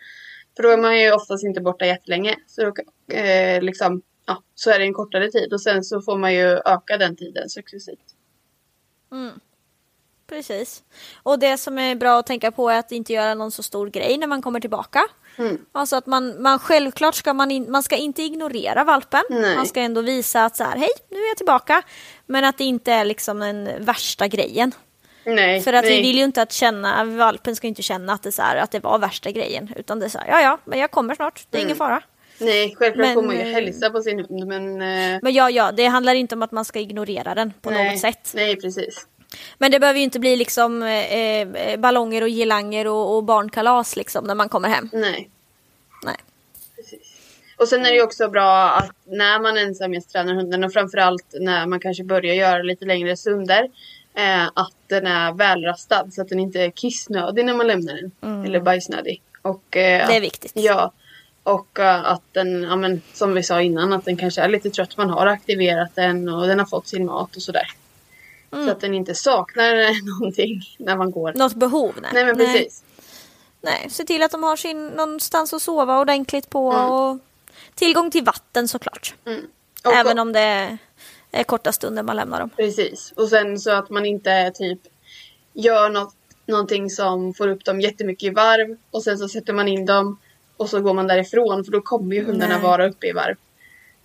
[0.56, 2.36] För då är man ju oftast inte borta jättelänge.
[2.46, 2.72] Så,
[3.12, 5.52] eh, liksom, ja, så är det en kortare tid.
[5.52, 8.13] Och sen så får man ju öka den tiden successivt.
[10.26, 10.82] Precis.
[11.22, 13.90] Och det som är bra att tänka på är att inte göra någon så stor
[13.90, 15.08] grej när man kommer tillbaka.
[15.36, 15.58] Mm.
[15.72, 19.22] Alltså att man, man självklart ska man, in, man ska inte ignorera valpen.
[19.30, 19.56] Nej.
[19.56, 21.82] Man ska ändå visa att så här, hej, nu är jag tillbaka.
[22.26, 24.72] Men att det inte är liksom den värsta grejen.
[25.26, 25.96] Nej, För att nej.
[25.96, 28.70] vi vill ju inte att känna, valpen ska inte känna att det, så här, att
[28.70, 29.72] det var värsta grejen.
[29.76, 32.02] Utan det är så här, ja ja, men jag kommer snart, det är ingen fara.
[32.38, 34.82] Nej, självklart Men, får man ju eh, hälsa på sin hund men...
[34.82, 37.90] eh, Men ja, ja, det handlar inte om att man ska ignorera den på nej,
[37.90, 38.32] något sätt.
[38.34, 39.06] Nej, precis.
[39.58, 43.96] Men det behöver ju inte bli liksom eh, eh, ballonger och girlanger och, och barnkalas
[43.96, 44.88] liksom när man kommer hem.
[44.92, 45.30] Nej.
[46.04, 46.16] Nej.
[47.56, 51.66] Och sen är det ju också bra att när man ensamhetstränar hunden och framförallt när
[51.66, 53.68] man kanske börjar göra lite längre stunder
[54.14, 58.44] eh, att den är välrastad så att den inte är kissnödig när man lämnar den.
[58.44, 59.22] Eller bajsnödig.
[59.42, 60.08] Och, eh, Mm.
[60.08, 60.52] Det är viktigt.
[60.54, 60.92] Ja.
[61.44, 64.70] Och eh, att den, ja, men, som vi sa innan, att den kanske är lite
[64.70, 64.96] trött.
[64.96, 67.66] Man har aktiverat den och den har fått sin mat och sådär.
[68.52, 68.66] Mm.
[68.66, 71.32] Så att den inte saknar eh, någonting när man går.
[71.32, 71.94] Något behov?
[72.02, 72.10] Nej.
[72.14, 72.84] Nej men precis.
[73.60, 73.86] Nej.
[73.90, 76.90] Se till att de har sin någonstans att sova ordentligt på Mm.
[76.90, 77.18] och
[77.74, 79.14] tillgång till vatten såklart.
[79.84, 80.78] Och, Även om det
[81.30, 82.50] är korta stunder man lämnar dem.
[82.56, 83.12] Precis.
[83.16, 84.80] Och sen så att man inte typ
[85.52, 86.14] gör något,
[86.46, 90.18] någonting som får upp dem jättemycket i varv och sen så sätter man in dem
[90.56, 92.62] och så går man därifrån för då kommer ju hundarna Nej.
[92.62, 93.36] vara uppe i varv.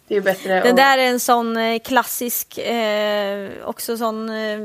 [0.08, 0.76] Det är bättre Det att...
[0.76, 4.60] där är en sån eh, klassisk, eh, också sån eh,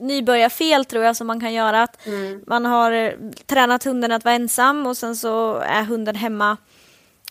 [0.00, 1.82] nybörjarfel tror jag som man kan göra.
[1.82, 2.40] Att Mm.
[2.46, 3.12] Man har eh,
[3.46, 6.56] tränat hunden att vara ensam och sen så är hunden hemma.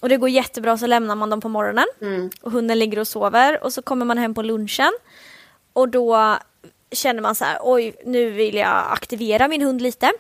[0.02, 1.86] Och det går jättebra så lämnar man dem på morgonen.
[2.02, 2.30] Mm.
[2.42, 4.92] Och hunden ligger och sover och så kommer man hem på lunchen.
[5.74, 6.38] Och då
[6.92, 10.12] känner man så här, oj nu vill jag aktivera min hund lite.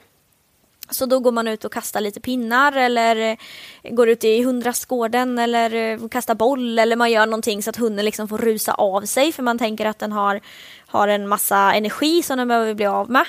[0.91, 5.39] Så då går man ut och kastar lite pinnar eller eh, går ut i hundrastgården
[5.39, 9.02] eller eh, kastar boll eller man gör någonting så att hunden liksom får rusa av
[9.02, 10.39] sig för man tänker att den har,
[10.88, 13.25] har en massa energi som den behöver bli av med.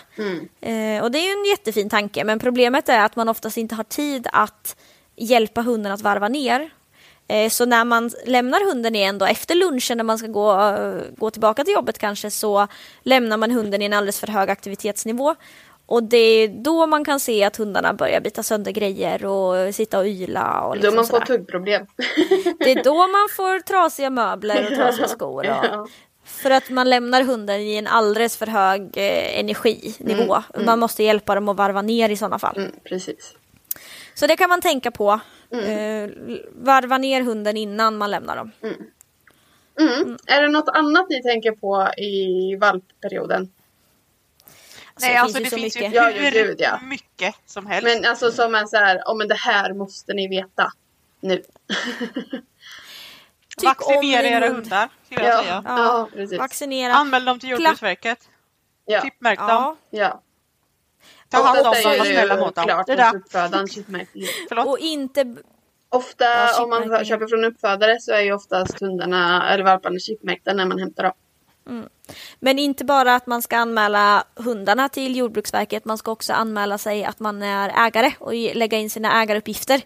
[0.60, 3.74] Eh, och det är ju en jättefin tanke men problemet är att man oftast inte
[3.74, 4.76] har tid att
[5.16, 6.70] hjälpa hunden att varva ner.
[7.28, 11.00] Eh, Så när man lämnar hunden igen då efter lunchen när man ska gå, eh,
[11.18, 12.66] gå tillbaka till jobbet kanske så
[13.02, 15.34] lämnar man hunden i en alldeles för hög aktivitetsnivå.
[15.90, 19.98] Och det är då man kan se att hundarna börjar bita sönder grejer och sitta
[19.98, 20.60] och yla.
[20.60, 21.86] Och Då liksom man får tuggproblem.
[22.58, 25.38] Det är då man får trasiga möbler och trasiga skor.
[25.38, 25.86] Och, Ja.
[26.24, 30.42] För att man lämnar hunden i en alldeles för hög eh, energinivå.
[30.66, 32.56] Man måste hjälpa dem att varva ner i sådana fall.
[32.56, 33.34] Mm, precis.
[34.14, 35.20] Så det kan man tänka på.
[35.52, 36.10] Eh,
[36.52, 38.50] varva ner hunden innan man lämnar dem.
[38.62, 40.16] Mm.
[40.26, 43.48] Är det något annat ni tänker på i valpperioden?
[45.02, 45.94] Alltså, Nej, det alltså finns det ju så finns ju mycket.
[45.94, 46.80] Ja, hur ja, gud, ja.
[46.82, 47.88] mycket som helst.
[47.94, 50.72] Men alltså som är så här, oh, men det här måste ni veta
[51.20, 51.42] nu.
[53.62, 54.56] Vaccinera era hund.
[54.56, 55.62] hundar, skulle jag Ja, säga.
[55.66, 56.38] ja, precis.
[56.38, 56.92] Vaccinera.
[56.92, 58.28] Anmäl dem till Jordbruksverket.
[58.84, 59.46] Ja, Tippmärk dem.
[59.48, 59.76] Ja.
[59.90, 60.22] ja.
[61.28, 62.64] Ta hand om dem, var snälla ju mot dem.
[62.64, 63.16] klart Det där.
[63.16, 64.68] uppfödaren.
[64.68, 65.36] Och inte...
[65.88, 70.52] Ofta Ja, om man köper från uppfödare så är ju oftast hundarna eller valparna chipmärkta
[70.52, 71.12] när man hämtar dem.
[72.38, 77.04] Men inte bara att man ska anmäla hundarna till Jordbruksverket, man ska också anmäla sig
[77.04, 79.80] att man är ägare och lägga in sina ägaruppgifter.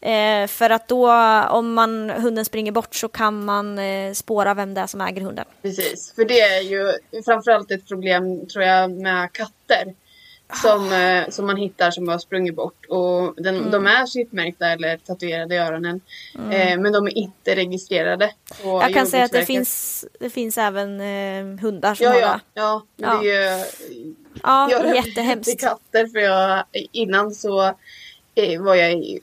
[0.00, 1.12] Eh, för att då,
[1.50, 5.22] om man, hunden springer bort så kan man eh, spåra vem det är som äger
[5.22, 5.44] hunden.
[5.62, 6.92] Precis, för det är ju
[7.24, 9.94] framförallt ett problem tror jag med katter.
[10.54, 12.86] Som, eh, som man hittar som har sprungit bort.
[12.88, 13.70] Och den, Mm.
[13.70, 16.00] De är chipmärkta eller tatuerade i öronen.
[16.34, 18.32] Eh, men de är inte registrerade.
[18.64, 22.40] Jag kan säga att det finns, det finns även eh, hundar som Ja, har ja,
[22.54, 22.82] ja.
[22.96, 23.18] Ja.
[23.22, 23.66] det är
[24.42, 25.60] Ja, jag jättehemskt.
[25.60, 27.62] katter för jag, innan så
[28.34, 29.18] eh, var jag,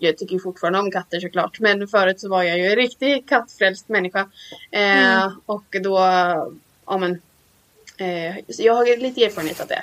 [0.00, 1.60] jag, tycker fortfarande om katter såklart.
[1.60, 4.20] Men förut så var jag ju en riktig kattfrälst människa.
[4.70, 5.30] Eh, Mm.
[5.46, 5.98] Och då,
[6.86, 7.20] ja men.
[7.96, 9.82] Eh, jag har lite erfarenhet av det.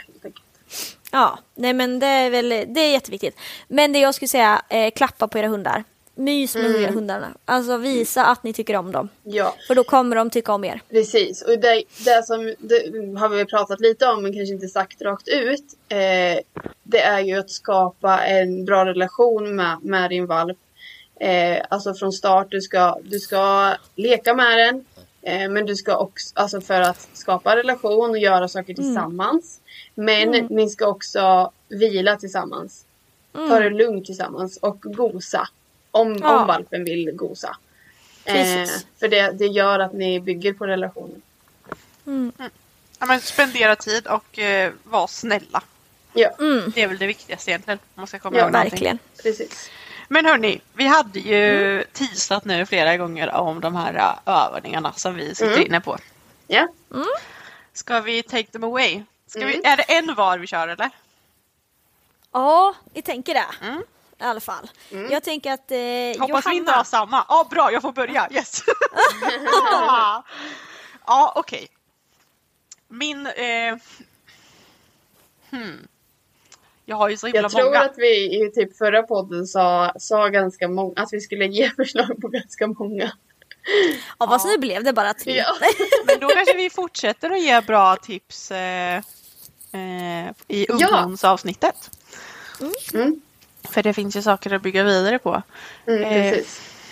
[1.12, 3.38] Ja, nej men det är väl det är jätteviktigt.
[3.68, 5.84] Men det jag skulle säga, eh, klappa på era hundar.
[6.16, 6.94] Mys med Mm.
[6.94, 7.28] hundarna.
[7.46, 9.10] Alltså visa att ni tycker om dem.
[9.24, 10.82] Ja, För då kommer de tycka om er.
[10.90, 11.42] precis.
[11.42, 12.76] Och det, det som det
[13.20, 15.64] har vi pratat lite om men kanske inte sagt rakt ut.
[15.90, 16.40] Eh,
[16.84, 20.58] det är ju att skapa en bra relation med, med din valp.
[21.20, 24.86] Eh, alltså från start, du ska, du ska leka med den.
[25.22, 29.60] Eh, men du ska också, alltså för att skapa relation och göra saker tillsammans.
[29.96, 32.86] Men ni ska också vila tillsammans.
[33.32, 35.48] Ta det lugnt tillsammans och gosa.
[35.92, 36.40] Om, Ja.
[36.42, 37.58] om valpen vill gosa.
[38.26, 38.86] Eh, Precis.
[39.00, 41.22] för det, det gör att ni bygger på relationen.
[43.00, 45.64] Ja, men spendera tid och eh, vara snälla.
[46.14, 46.30] Ja,
[46.76, 47.80] Det är väl det viktigaste egentligen.
[47.80, 48.72] Om man ska komma Ja, ihåg någonting.
[48.72, 49.00] Verkligen.
[49.24, 49.70] precis.
[50.12, 53.94] Men hörni, vi hade ju teasat nu flera gånger om de här
[54.26, 55.98] äh, övningarna som vi sitter inne på.
[56.48, 56.68] Ja,
[57.74, 59.04] Ska vi take them away?
[59.28, 59.72] Ska vi, Mm.
[59.72, 60.90] är det en var vi kör eller?
[62.32, 63.46] Ja, vi tänker det.
[63.62, 63.84] Mm.
[64.20, 64.72] I alla fall.
[65.10, 66.84] Jag tänker att eh, Hoppas vi inte har Johanna...
[66.84, 67.26] samma.
[67.28, 68.28] Ja, bra, jag får börja.
[68.32, 68.62] Yes!
[71.06, 71.68] ja, okej.
[72.88, 73.28] Min...
[73.28, 73.76] Eh,
[75.50, 75.88] hmm.
[76.90, 77.80] Jag har ju så himla jag tror många.
[77.82, 82.22] att vi i typ förra podden sa, sa ganska många, att vi skulle ge förslag
[82.22, 83.12] på ganska många.
[84.18, 85.36] Av oss nu blev det bara tre.
[85.38, 85.56] Ja.
[86.06, 88.98] Men då kanske vi fortsätter att ge bra tips eh,
[89.72, 90.74] eh, i Ja.
[90.74, 91.92] ungdomsavsnittet.
[92.94, 93.22] Mm.
[93.64, 95.42] För det finns ju saker att bygga vidare på.
[95.88, 96.38] Mm, Eh.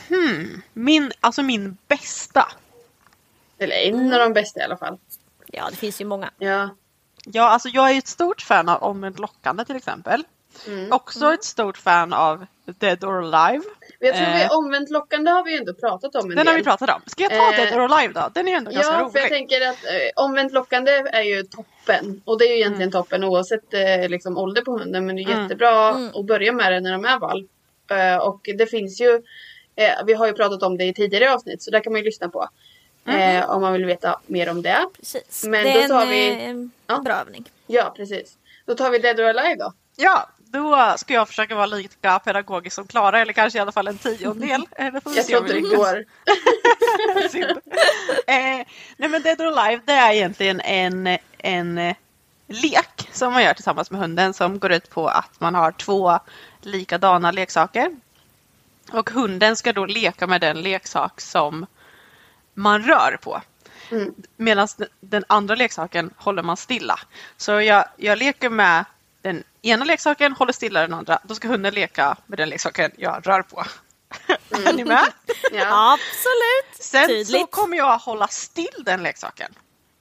[0.09, 0.61] Hmm.
[0.73, 2.51] Min, alltså min bästa.
[3.59, 4.97] Eller en av de bästa i alla fall.
[5.47, 6.29] Ja, det finns ju många.
[6.37, 6.69] Ja.
[7.31, 10.23] Ja, alltså jag är ett stort fan av Omvänt lockande till exempel.
[10.67, 10.91] Mm.
[10.91, 13.63] Också ett stort fan av Dead or Alive.
[13.99, 14.51] Men jag tror vi Eh.
[14.57, 16.47] omvänt lockande har vi ju ändå pratat om en Den del.
[16.47, 17.01] har vi pratat om.
[17.05, 18.29] Ska jag ta Eh, Dead or Alive då?
[18.33, 19.11] Den är ju ändå ganska Ja, rolig.
[19.11, 22.21] för jag tänker att eh, omvänt lockande är ju toppen.
[22.25, 25.05] Och det är ju egentligen toppen oavsett eh, liksom, ålder på hunden.
[25.05, 25.41] Men det är Mm.
[25.43, 27.51] jättebra att börja med det när de är valp.
[27.91, 29.13] Eh, och det finns ju,
[29.75, 32.05] eh, vi har ju pratat om det i tidigare avsnitt så där kan man ju
[32.05, 32.47] lyssna på.
[33.07, 34.85] Eh, om man vill veta mer om det.
[34.99, 35.43] Precis.
[35.47, 36.99] Men det då är en, tar vi- eh, en Ja.
[36.99, 37.49] bra övning.
[37.67, 38.37] Ja, precis.
[38.65, 39.73] Då tar vi Dead or Alive då.
[39.95, 43.87] Ja, då ska jag försöka vara lika pedagogisk som Klara eller kanske i alla fall
[43.87, 44.61] en tiondel.
[44.77, 46.05] Eh, det får vi Jag se tror inte vi det går.
[48.27, 48.65] Eh,
[48.97, 51.95] nej men Dead or Alive det är egentligen en, en eh,
[52.47, 56.19] lek som man gör tillsammans med hunden som går ut på att man har två
[56.61, 57.91] likadana leksaker.
[58.93, 61.65] Och hunden ska då leka med den leksak som
[62.57, 63.41] man rör på.
[63.91, 64.13] Mm.
[64.37, 64.67] Medan
[64.99, 66.99] den- andra leksaken håller man stilla.
[67.37, 68.85] Så jag, jag leker med
[69.21, 71.19] den ena leksaken, håller stilla den andra.
[71.23, 73.63] Då ska hunden leka med den leksaken jag rör på.
[74.49, 75.11] är ni med?
[75.51, 76.83] Ja, Absolut.
[76.85, 77.51] Sen så Tydligt.
[77.51, 79.53] kommer jag hålla still den leksaken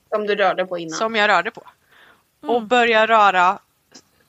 [0.09, 0.99] som du rörde på innan.
[0.99, 1.62] som jag rörde på.
[2.40, 3.59] Och börja röra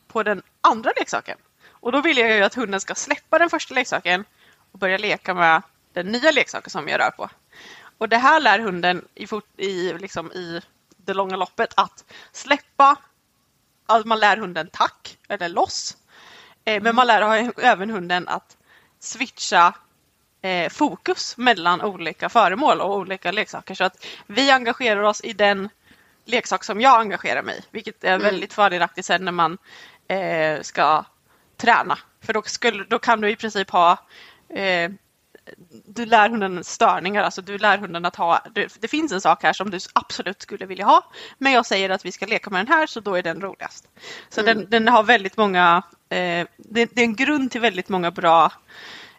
[0.08, 1.38] på den andra leksaken.
[1.70, 4.26] Och då vill jag ju att hunden ska släppa den första leksaken
[4.72, 5.62] och börja leka med
[5.94, 7.30] den nya leksaken som jag rör på.
[7.98, 10.62] Och det här lär hunden i, fort, i, liksom i
[10.98, 12.96] det långa loppet att släppa,
[13.86, 15.98] att man lär hunden tack eller loss.
[16.66, 18.58] Eh, men man lär även hunden att
[19.00, 19.74] switcha
[20.42, 23.76] eh, fokus mellan olika föremål och olika leksaker.
[23.76, 25.70] Så att vi engagerar oss i den
[26.26, 27.62] leksak som jag engagerar mig i.
[27.72, 29.58] Vilket är väldigt fördelaktigt sen när man
[30.08, 31.06] eh, ska
[31.58, 31.98] träna.
[32.22, 33.98] För då, skulle, då kan du i princip ha
[34.50, 34.92] eh,
[35.86, 39.44] du lär hunden störningar, alltså du lär hunden att ha, det, det finns en sak
[39.44, 42.66] här som du absolut skulle vilja ha, men jag säger att vi ska leka med
[42.66, 43.88] den här så då är den roligast.
[44.30, 48.12] Så den, den har väldigt många, eh, det, det är en grund till väldigt många
[48.12, 48.52] bra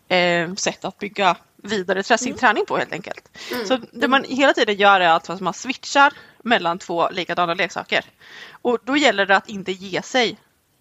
[0.08, 3.38] eh, sätt att bygga vidare sin träning på helt enkelt.
[3.64, 6.12] Så det man hela tiden gör är att man switchar
[6.42, 8.04] mellan två likadana leksaker.
[8.50, 10.38] Och då gäller det att inte ge sig.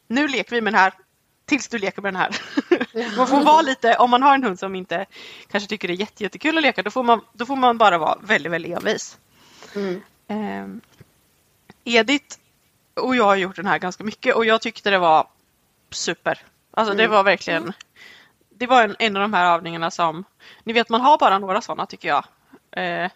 [0.08, 0.94] Nu leker vi med den här
[1.46, 2.36] tills du leker med den här.
[3.18, 5.06] man får vara lite, om man har en hund som inte
[5.52, 7.98] kanske tycker det är jätte, jättekul att leka, då får man, då får man bara
[7.98, 9.18] vara väldigt, väldigt envis.
[9.76, 10.02] Mm.
[10.28, 10.82] Ehm,
[11.84, 12.38] Edith
[12.94, 15.28] och jag har gjort den här ganska mycket och jag tyckte det var
[15.90, 16.42] super.
[16.72, 17.74] Alltså det var verkligen
[18.50, 20.24] Det var en, en av de här övningarna som
[20.64, 22.26] Ni vet man har bara några sådana tycker jag.
[22.72, 23.12] Eh,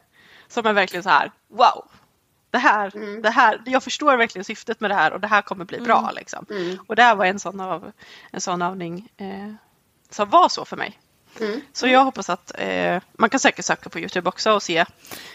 [0.48, 1.86] som är verkligen så här wow.
[2.50, 2.92] Det här,
[3.22, 6.12] det här, jag förstår verkligen syftet med det här och det här kommer bli bra.
[6.16, 6.46] Liksom.
[6.88, 7.92] Och det här var en sån, av,
[8.32, 9.54] en sån övning eh,
[10.12, 11.00] som var så för mig.
[11.74, 14.86] Så jag hoppas att eh, man kan säkert söka på Youtube också och se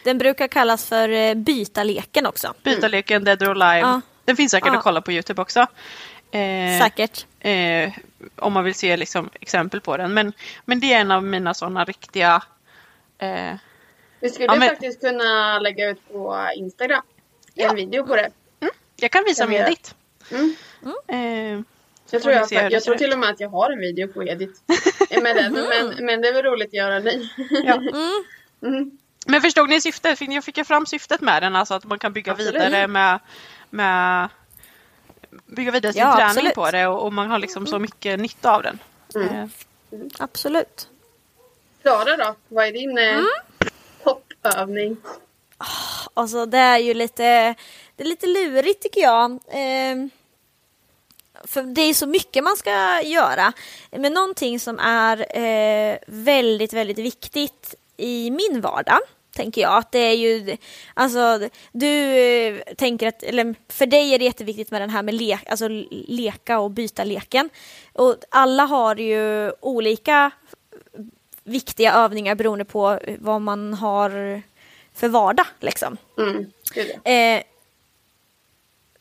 [0.04, 2.54] Den brukar kallas för eh, byta leken också.
[2.62, 3.88] Byta leken Dead or Alive.
[3.88, 4.00] Ja.
[4.24, 4.76] Den finns säkert Ja.
[4.78, 5.60] att kolla på Youtube också.
[6.30, 7.26] Eh, Säkert.
[7.40, 7.92] eh,
[8.36, 10.14] om man vill se liksom, exempel på den.
[10.14, 10.32] Men,
[10.64, 12.42] men det är en av mina sådana riktiga...
[13.18, 13.54] Eh,
[14.20, 17.02] Vi skulle Ja, men- faktiskt kunna lägga ut på Instagram.
[17.54, 18.30] En video på det.
[18.96, 19.76] jag kan visa Kan vi med
[21.10, 21.64] göra?
[22.06, 22.10] Mm.
[22.10, 24.24] Jag tror, jag, jag ser tror till och med att jag har en video på
[24.24, 24.60] Edith.
[25.22, 27.28] med den, men, men det är väl roligt att göra ny.
[27.64, 27.80] ja.
[28.62, 28.98] Mm.
[29.26, 30.18] Men förstod ni syftet?
[30.18, 32.54] Fick- Jag fick fram syftet med den, alltså att man kan bygga Absolut.
[32.54, 33.20] vidare med,
[33.70, 34.28] med
[35.46, 36.54] bygga vidare sin Ja, träning absolut.
[36.54, 38.78] på det och, och man har liksom så mycket nytta av den.
[39.14, 39.28] Mm.
[39.34, 39.48] Eh,
[40.18, 40.88] Absolut.
[41.82, 42.34] Klara då?
[42.48, 43.26] Vad är din eh, Mm.
[44.04, 44.96] toppövning?
[46.14, 47.54] Alltså det är ju lite,
[47.96, 49.30] det är lite lurigt tycker jag.
[49.32, 49.96] Eh,
[51.44, 53.52] för det är så mycket man ska göra.
[53.90, 58.98] Men någonting som är eh, väldigt, väldigt viktigt i min vardag
[59.36, 59.76] tänker jag.
[59.76, 60.56] Att det är ju,
[60.94, 65.14] alltså du eh, tänker att, eller för dig är det jätteviktigt med den här med
[65.14, 67.50] lek, alltså leka och byta leken.
[67.92, 70.30] Och alla har ju olika
[71.44, 74.42] viktiga övningar beroende på vad man har
[74.94, 75.96] för vardag liksom.
[76.18, 76.52] Mm,
[77.04, 77.42] eh,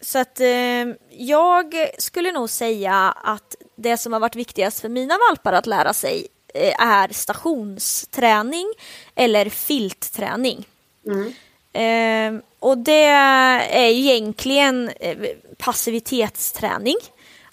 [0.06, 5.18] så att eh, jag skulle nog säga att det som har varit viktigast för mina
[5.30, 8.74] valpar att lära sig eh, är stationsträning
[9.16, 10.68] eller filtträning.
[11.06, 11.34] Mm.
[11.74, 15.18] Eh, och det är egentligen eh,
[15.58, 16.98] passivitetsträning.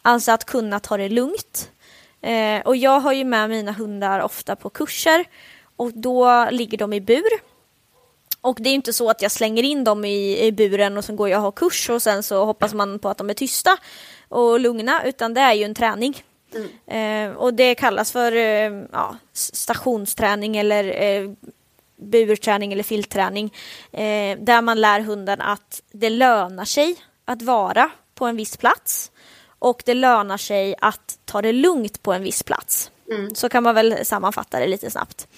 [0.03, 1.70] Alltså att kunna ta det lugnt.
[2.20, 5.24] Eh, och jag har ju med mina hundar ofta på kurser
[5.76, 7.51] och då ligger de i bur
[8.43, 11.16] och det är inte så att jag slänger in dem i, i buren och sen
[11.16, 13.76] går jag och har kurs och sen så hoppas man på att de är tysta
[14.28, 16.22] och lugna utan det är ju en träning.
[16.55, 17.30] Mm.
[17.30, 21.30] Eh, och det kallas för eh, ja, stationsträning eller eh,
[21.97, 23.55] burträning eller filtträning
[23.93, 29.11] eh, där man lär hunden att det lönar sig att vara på en viss plats
[29.59, 32.90] och det lönar sig att ta det lugnt på en viss plats.
[33.14, 33.34] Mm.
[33.34, 35.28] Så kan man väl sammanfatta det lite snabbt.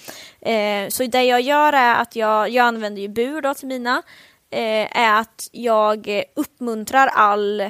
[0.41, 4.01] Eh, så det jag gör är att jag, jag använder ju bur då till mina.
[4.49, 7.69] Eh, är att jag uppmuntrar all,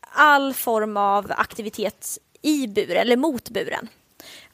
[0.00, 3.88] all form av aktivitet i buren eller mot buren.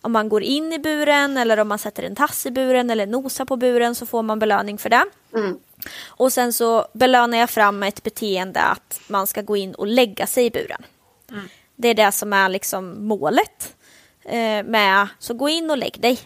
[0.00, 3.06] Om man går in i buren eller om man sätter en tass i buren eller
[3.06, 5.04] nosar på buren så får man belöning för det.
[5.34, 5.58] Mm.
[6.06, 10.26] Och sen så belönar jag fram ett beteende att man ska gå in och lägga
[10.26, 10.82] sig i buren.
[11.30, 11.48] Mm.
[11.76, 13.76] Det är det som är liksom målet
[14.24, 16.20] eh, med, så gå in och lägg dig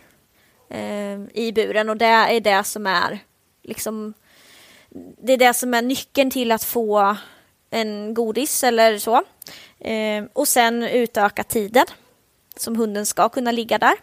[0.70, 3.18] eh, i buren och det är det som är
[3.62, 4.14] liksom
[5.22, 7.16] det är det som är nyckeln till att få
[7.70, 9.22] en godis eller så.
[9.78, 11.86] Eh, och sen utöka tiden
[12.56, 13.94] som hunden ska kunna ligga där.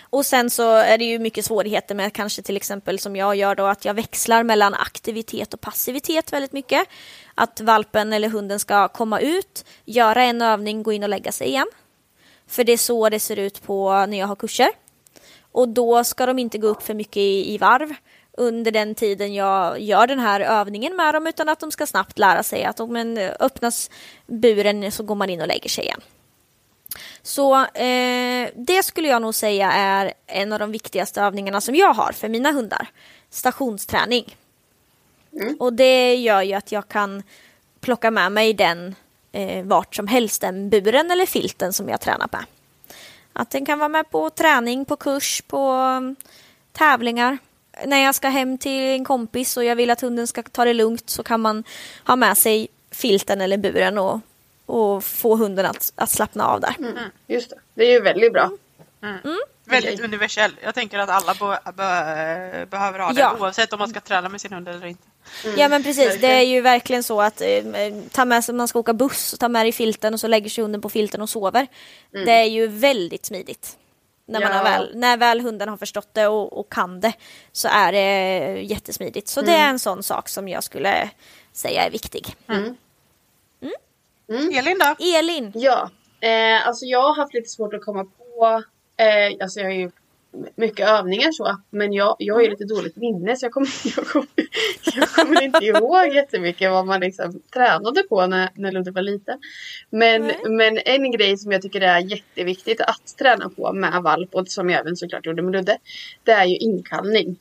[0.00, 3.54] Och sen så är det ju mycket svårigheter med kanske till exempel som jag gör
[3.54, 6.88] då att jag växlar mellan aktivitet och passivitet väldigt mycket.
[7.34, 11.48] Att valpen eller hunden ska komma ut, göra en övning, gå in och lägga sig
[11.48, 11.66] igen.
[12.52, 14.68] För det är så det ser ut på när jag har kurser.
[15.52, 17.94] Och då ska de inte gå upp för mycket i, i varv
[18.32, 22.18] under den tiden jag gör den här övningen med dem utan att de ska snabbt
[22.18, 23.90] lära sig att om en öppnas
[24.26, 26.00] buren så går man in och lägger sig igen.
[27.22, 31.94] Så eh, det skulle jag nog säga är en av de viktigaste övningarna som jag
[31.94, 32.88] har för mina hundar.
[33.30, 34.36] Stationsträning.
[35.32, 35.56] Mm.
[35.60, 37.22] Och det gör ju att jag kan
[37.80, 38.94] plocka med mig den
[39.32, 42.44] eh, vart som helst, den buren eller filten som jag tränar med.
[43.32, 46.16] Att den kan vara med på träning, på kurs, på um,
[46.72, 47.38] tävlingar.
[47.86, 50.74] När jag ska hem till en kompis och jag vill att hunden ska ta det
[50.74, 51.64] lugnt så kan man
[52.06, 54.20] ha med sig filten eller buren och,
[54.66, 56.76] och få hunden att, att slappna av där.
[56.78, 58.50] Mm, just det, det är ju väldigt bra.
[59.02, 59.18] Mm.
[59.24, 59.38] Mm.
[59.64, 60.04] Väldigt okay.
[60.04, 60.52] universell.
[60.62, 63.36] Jag tänker att alla be be behöver ha det ja.
[63.40, 65.02] oavsett om man ska träna med sin hund eller inte.
[65.44, 65.58] Mm.
[65.58, 67.64] Ja men precis, det är ju verkligen så att eh,
[68.12, 70.62] ta med sig, man ska åka buss, ta med dig filten och så lägger sig
[70.62, 71.66] hunden på filten och sover.
[72.14, 72.26] Mm.
[72.26, 73.76] Det är ju väldigt smidigt.
[74.26, 74.62] När, man ja.
[74.62, 77.12] väl, när väl hunden har förstått det och, och, kan det
[77.52, 79.28] så är det jättesmidigt.
[79.28, 79.70] Så det är mm.
[79.70, 81.10] en sån sak som jag skulle
[81.52, 82.36] säga är viktig.
[82.48, 82.76] Mm.
[84.28, 84.58] Mm.
[84.58, 85.04] Elin då?
[85.04, 85.52] Elin?
[85.54, 85.90] Ja,
[86.20, 88.62] eh, alltså jag har haft lite svårt att komma på
[88.96, 89.90] Eh, alltså jag har ju
[90.54, 91.56] mycket övningar så.
[91.70, 92.58] Men jag, jag har ju mm.
[92.58, 94.28] lite dåligt minne så jag kommer, jag, kommer,
[94.94, 99.38] jag kommer inte ihåg jättemycket vad man liksom tränade på när, när Ludde var liten.
[99.90, 104.48] Men, men en grej som jag tycker är jätteviktigt att träna på med valp och
[104.48, 105.78] som jag även såklart gjorde med Ludde.
[106.24, 107.36] Det är ju inkallning.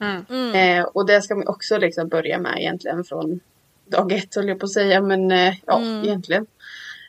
[0.00, 0.24] Mm.
[0.28, 0.80] Mm.
[0.80, 3.40] Eh, och det ska man också liksom börja med egentligen från
[3.86, 5.00] dag ett höll jag på att säga.
[5.00, 6.04] Men eh, ja, mm.
[6.04, 6.46] egentligen.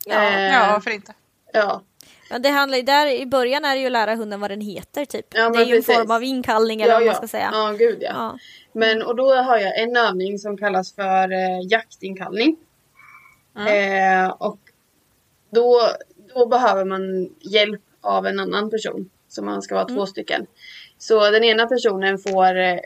[0.06, 1.14] Ja, eh, ja, för inte.
[1.54, 1.82] Ja,
[2.30, 4.62] Ja, det handlar ju där i början är det ju att lära hunden vad den
[4.62, 5.26] heter typ.
[5.30, 5.90] Ja, det är ju precis.
[5.90, 7.50] en form av inkallning eller ja, vad man ska säga.
[7.54, 8.12] Ja, gud ja.
[8.14, 8.38] ja.
[8.72, 12.58] Men och då har jag en övning som kallas för eh, jaktinkallning.
[13.58, 14.24] Mm.
[14.26, 14.60] Eh, och
[15.50, 15.82] då,
[16.36, 19.10] då behöver man hjälp av en annan person.
[19.28, 19.96] Så man ska vara mm.
[19.96, 20.46] två stycken.
[20.98, 22.80] Så den ena personen får, eh,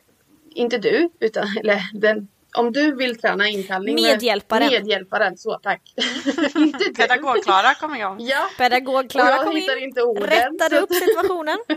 [0.56, 2.28] inte du, utan eller den
[2.58, 4.64] om du vill träna inkallning Medhjälparen.
[4.64, 5.82] Med medhjälparen, så tack.
[6.98, 8.18] Pedagog-Klara kom igång.
[8.20, 8.50] Ja.
[8.58, 9.84] Pedagog-Klara kom hittar in.
[9.84, 10.30] inte orden.
[10.30, 11.58] Rättade upp situationen.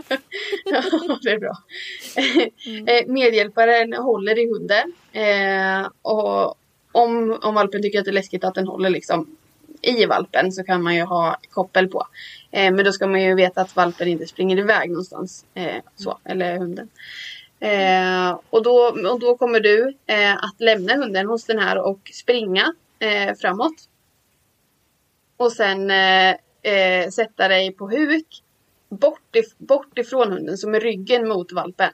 [0.65, 0.83] ja,
[1.21, 1.57] det är bra.
[2.65, 3.13] Mm.
[3.13, 4.93] Medhjälparen håller i hunden.
[5.11, 6.57] Eh, och
[6.91, 9.37] om, om valpen tycker att det är läskigt att den håller liksom
[9.81, 12.07] i valpen så kan man ju ha koppel på.
[12.51, 15.45] Eh, men då ska man ju veta att valpen inte springer iväg någonstans.
[15.53, 16.89] Eh, så, eller hunden.
[17.59, 22.11] Eh, och, då, och då kommer du eh, att lämna hunden hos den här och
[22.13, 23.75] springa eh, framåt.
[25.37, 26.29] Och sen eh,
[26.61, 28.43] eh, sätta dig på huk
[28.89, 31.89] bort, if, bort ifrån hunden, som är ryggen mot valpen.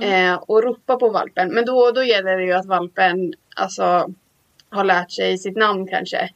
[0.00, 1.54] Eh, och ropa på valpen.
[1.54, 4.10] Men då, då gäller det ju att valpen alltså,
[4.68, 6.30] har lärt sig sitt namn kanske.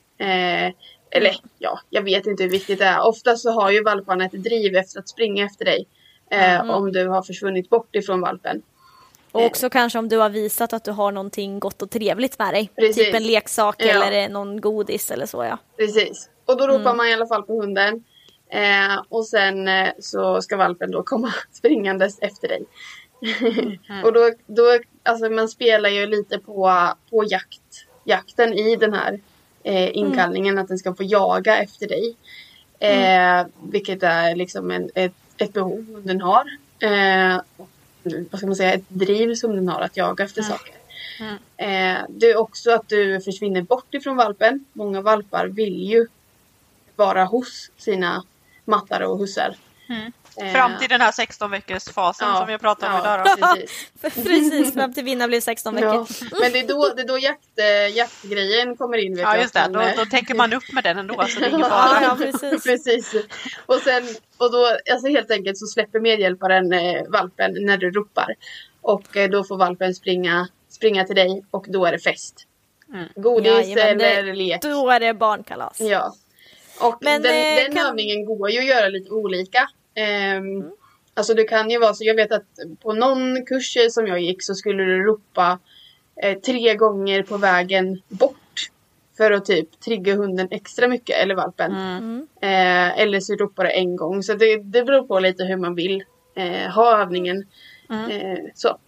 [1.10, 3.06] Eller ja, jag vet inte hur viktigt det är.
[3.06, 5.86] Ofta så har ju valparna ett driv efter att springa efter dig.
[6.30, 8.62] Eh, Om du har försvunnit bort ifrån valpen.
[9.32, 12.54] Och också kanske om du har visat att du har någonting gott och trevligt med
[12.54, 12.70] dig.
[12.76, 12.96] Precis.
[13.04, 13.86] Typ en leksak Ja.
[13.86, 15.58] eller eh, någon godis eller så ja.
[15.76, 16.28] Precis.
[16.44, 18.04] Och då ropar man i alla fall på hunden.
[18.50, 22.64] Eh, och sen eh, så ska valpen då komma springandes efter dig.
[24.04, 29.20] och då, då, alltså man spelar ju lite på, på jakt, jakten i den här
[29.62, 30.58] eh, inkallningen.
[30.58, 32.16] Att den ska få jaga efter dig.
[32.78, 36.44] Eh, Vilket är liksom en, ett, ett behov hunden har.
[36.78, 37.40] Eh,
[38.30, 40.74] vad ska man säga, ett driv som den har att jaga efter saker.
[41.56, 44.64] Eh, det är också att du försvinner bort ifrån valpen.
[44.72, 46.06] Många valpar vill ju
[46.96, 48.24] vara hos sina
[48.64, 49.56] mattare och hussar.
[49.88, 50.12] Eh,
[50.52, 53.20] Fram till den här 16 veckors fasen som vi pratade om idag.
[53.40, 53.46] Då.
[53.56, 53.90] Precis.
[54.24, 56.06] Precis, fram till vinna blev 16 veckor.
[56.30, 56.38] Ja.
[56.40, 59.14] Men det är då, det är då jakt, eh, jaktgrejen kommer in.
[59.14, 61.40] Vet Ja jag, just det, då, eh, då täcker man upp med den ändå så
[61.40, 62.02] det är ingen Ja, fara.
[62.02, 62.64] ja, precis.
[62.64, 63.14] Precis.
[63.66, 64.02] Och sen,
[64.36, 68.34] och då, alltså helt enkelt så släpper medhjälparen eh, valpen när du ropar.
[68.80, 72.44] Och eh, då får valpen springa, springa till dig och då är det fest.
[73.16, 74.62] Godis Jajamän, det- eller lek.
[74.62, 75.80] Då är det barnkalas.
[75.80, 76.14] Ja.
[76.80, 79.68] Och Men, den, eh, den kan- övningen går ju att göra lite olika.
[79.98, 80.70] Ehm,
[81.18, 82.46] Alltså det kan ju vara så, jag vet att
[82.82, 85.58] på någon kurs som jag gick så skulle du ropa
[86.22, 88.70] eh, tre gånger på vägen bort.
[89.16, 91.72] För att typ trigga hunden extra mycket, eller valpen.
[92.40, 94.22] Eh, eller så ropar du en gång.
[94.22, 97.46] Så det, det beror på lite hur man vill eh, ha övningen.
[98.10, 98.78] Eh, så.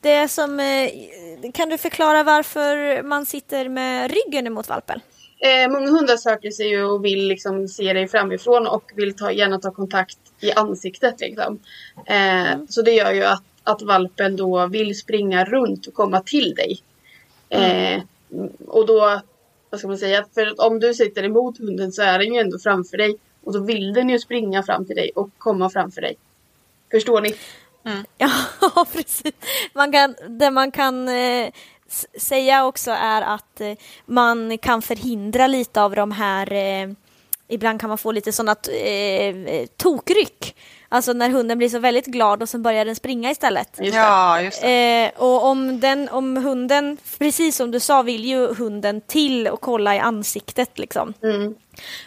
[0.00, 5.00] Det är som, eh, kan du förklara varför man sitter med ryggen emot valpen?
[5.42, 9.32] Eh, många hundar söker sig ju och vill liksom se dig framifrån och vill ta,
[9.32, 11.20] gärna ta kontakt i ansiktet.
[11.20, 11.58] Liksom.
[12.06, 16.54] Eh, Så det gör ju att, att valpen då vill springa runt och komma till
[16.54, 16.82] dig.
[17.48, 18.02] Eh,
[18.66, 19.20] och då,
[19.70, 22.58] vad ska man säga, för om du sitter emot hunden så är den ju ändå
[22.58, 23.16] framför dig.
[23.44, 26.16] Och då vill den ju springa fram till dig och komma framför dig.
[26.90, 27.34] Förstår ni?
[28.18, 28.30] Ja,
[28.92, 29.32] precis.
[29.72, 31.50] Man kan, det man kan eh,
[32.18, 33.72] säga också är att eh,
[34.06, 36.90] man kan förhindra lite av de här, eh,
[37.48, 40.56] ibland kan man få lite sådana eh, eh, tokryck.
[40.92, 43.78] Alltså när hunden blir så väldigt glad och sen börjar den springa istället.
[43.80, 45.12] Just ja, just det.
[45.16, 49.60] Eh, och om, den, om hunden, precis som du sa, vill ju hunden till och
[49.60, 51.14] kolla i ansiktet liksom.
[51.22, 51.54] Mm.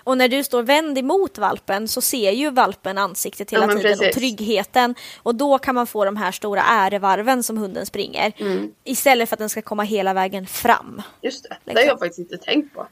[0.03, 3.93] Och när du står vänd emot valpen så ser ju valpen ansiktet hela Ja, tiden
[3.93, 4.15] och precis.
[4.15, 4.95] tryggheten.
[5.23, 8.31] Och då kan man få de här stora ärevarven som hunden springer.
[8.37, 8.71] Mm.
[8.83, 11.01] Istället för att den ska komma hela vägen fram.
[11.21, 11.49] Just det.
[11.65, 11.87] Det har Liksom.
[11.87, 12.87] jag faktiskt inte tänkt på.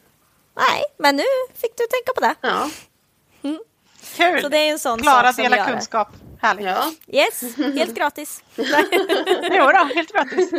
[0.56, 1.24] Nej, men nu
[1.62, 2.36] fick du tänka på det.
[2.42, 2.70] Ja.
[4.18, 4.42] Kul!
[4.42, 6.08] Så det är en sån Klara sak som dela kunskap.
[6.42, 6.66] Härligt.
[6.66, 6.92] ja.
[7.08, 8.44] Yes, helt gratis.
[9.52, 10.52] Jo då, helt gratis.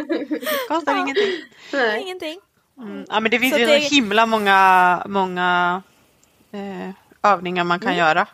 [0.68, 1.32] Kostar ingenting.
[1.72, 2.00] Nej.
[2.03, 2.38] Ingenting.
[2.78, 3.05] Mm.
[3.09, 5.82] Ja, men det finns Så ju det- så himla många, många
[6.53, 8.26] eh, övningar man kan göra.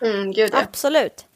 [0.00, 0.58] Mm, gud ja.
[0.58, 1.26] Absolut.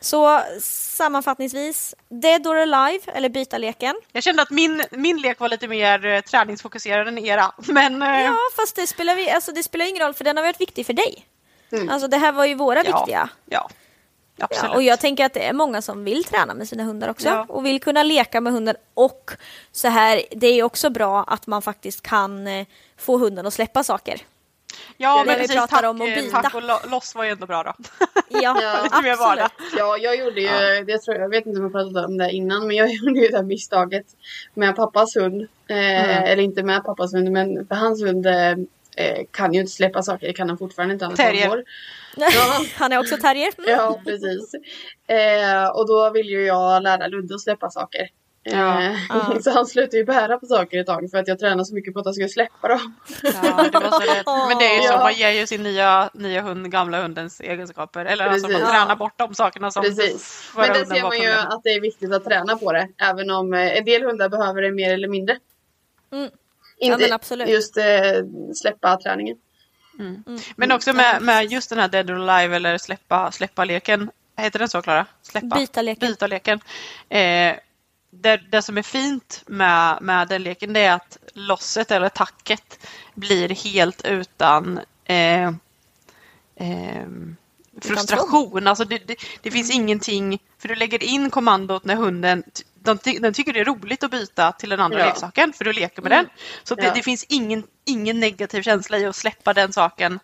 [0.00, 3.94] Så sammanfattningsvis, Dead or Alive eller byta leken.
[4.12, 7.52] Jag kände att min, min lek var lite mer eh, träningsfokuserad än era.
[7.66, 10.44] Men eh, Ja, fast det spelar, vi, alltså det spelar ingen roll för den har
[10.44, 11.26] varit viktig för dig.
[11.90, 13.28] Alltså det här var ju våra ja, viktiga.
[13.46, 13.68] ja,
[14.40, 14.70] absolut.
[14.70, 17.28] Ja, och jag tänker att det är många som vill träna med sina hundar också
[17.28, 17.46] Ja.
[17.48, 19.30] och vill kunna leka med hunden och
[19.72, 23.84] så här, det är också bra att man faktiskt kan eh, få hunden att släppa
[23.84, 24.20] saker.
[24.96, 27.30] ja, men vi precis, pratar tack, om att eh, tack och lo- loss var ju
[27.30, 27.72] ändå bra då.
[28.28, 28.86] Ja, Ja.
[28.90, 29.52] Absolut.
[29.76, 30.48] Ja, jag gjorde ju,
[30.86, 33.28] jag, tror, jag vet inte om jag pratade om det innan, men jag gjorde ju
[33.28, 34.06] det här misstaget
[34.54, 35.42] med pappas hund.
[35.68, 38.54] Eh, Eller inte med pappas hund, men för hans hund eh,
[38.96, 41.04] eh, kan ju inte släppa saker, det kan han fortfarande inte.
[41.04, 41.48] Han Terrier.
[41.48, 41.64] 12 år.
[42.16, 42.64] Ja.
[42.76, 43.52] Han är också terrier.
[43.58, 43.70] Mm.
[43.70, 44.54] Ja, precis.
[45.06, 48.08] Eh, och då vill ju jag lära Ludde att släppa saker.
[48.42, 48.82] Ja.
[48.82, 51.74] Eh, Så han slutade ju bära på saker ett tag för att jag tränade så
[51.74, 52.94] mycket på att han skulle släppa dem.
[53.22, 53.30] Ja,
[53.72, 54.26] det var så rätt.
[54.48, 54.98] Men det är ju så, Ja.
[55.02, 58.04] man ger ju sin nya, nya hund gamla hundens egenskaper.
[58.04, 58.70] Eller alltså man Precis.
[58.70, 60.52] tränar bort de sakerna som Precis.
[60.56, 62.88] Men hunden ser man ju att det är viktigt att träna på det.
[62.98, 65.38] Även om eh, en del hundar behöver det mer eller mindre.
[66.12, 66.30] Mm.
[66.78, 67.48] Inte men absolut.
[67.48, 67.84] just eh,
[68.54, 69.36] släppa träningen.
[70.56, 74.10] Men också med, med just den här Dead or Alive eller släppa, släppa leken.
[74.36, 75.06] Heter den så Klara?
[75.22, 75.56] Släppa?
[75.56, 76.08] Byta leken.
[76.08, 76.60] Byta leken.
[77.08, 77.56] Eh,
[78.10, 82.86] det, det som är fint med, med den leken det är att losset eller tacket
[83.14, 85.46] blir helt utan eh,
[86.56, 87.06] eh,
[87.80, 88.66] frustration.
[88.66, 92.44] Alltså det, det, det finns ingenting, för du lägger in kommandot när hunden
[92.86, 95.06] de, den tycker det är roligt att byta till den andra Ja.
[95.06, 96.24] leksaken för du leker med Mm.
[96.24, 96.32] den.
[96.64, 96.92] Så det, Ja.
[96.94, 100.20] det finns ingen, ingen negativ känsla i att släppa den saken.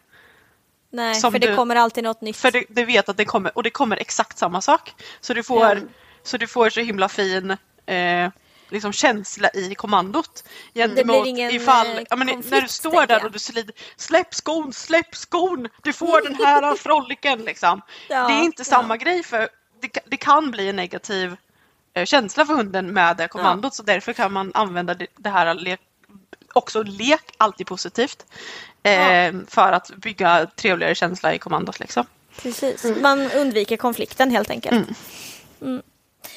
[0.90, 2.36] Nej, för det du- kommer alltid något nytt.
[2.36, 4.94] För du, du vet att det kommer, och det kommer exakt samma sak.
[5.20, 5.80] Så du får,
[6.22, 7.50] så, du får så himla fin
[7.86, 8.30] eh,
[8.70, 10.44] liksom känsla i kommandot.
[10.74, 14.34] Gentemot ingen, ifall, eh, ja, men när du konflikt, står där och du slider, släpp
[14.34, 17.82] skon, släpp skon, du får den här froliken liksom.
[18.08, 18.64] Ja, det är inte ja.
[18.64, 19.48] samma grej för
[19.80, 21.36] det, det kan bli en negativ
[22.04, 25.80] känsla för hunden med det kommandot så därför kan man använda det, här lek,
[26.52, 28.26] också lek, alltid positivt.
[28.82, 32.06] Eh, För att bygga trevligare känsla i kommandot liksom.
[32.42, 32.84] Precis.
[32.84, 34.88] Man undviker konflikten helt enkelt.
[35.60, 35.82] Mm.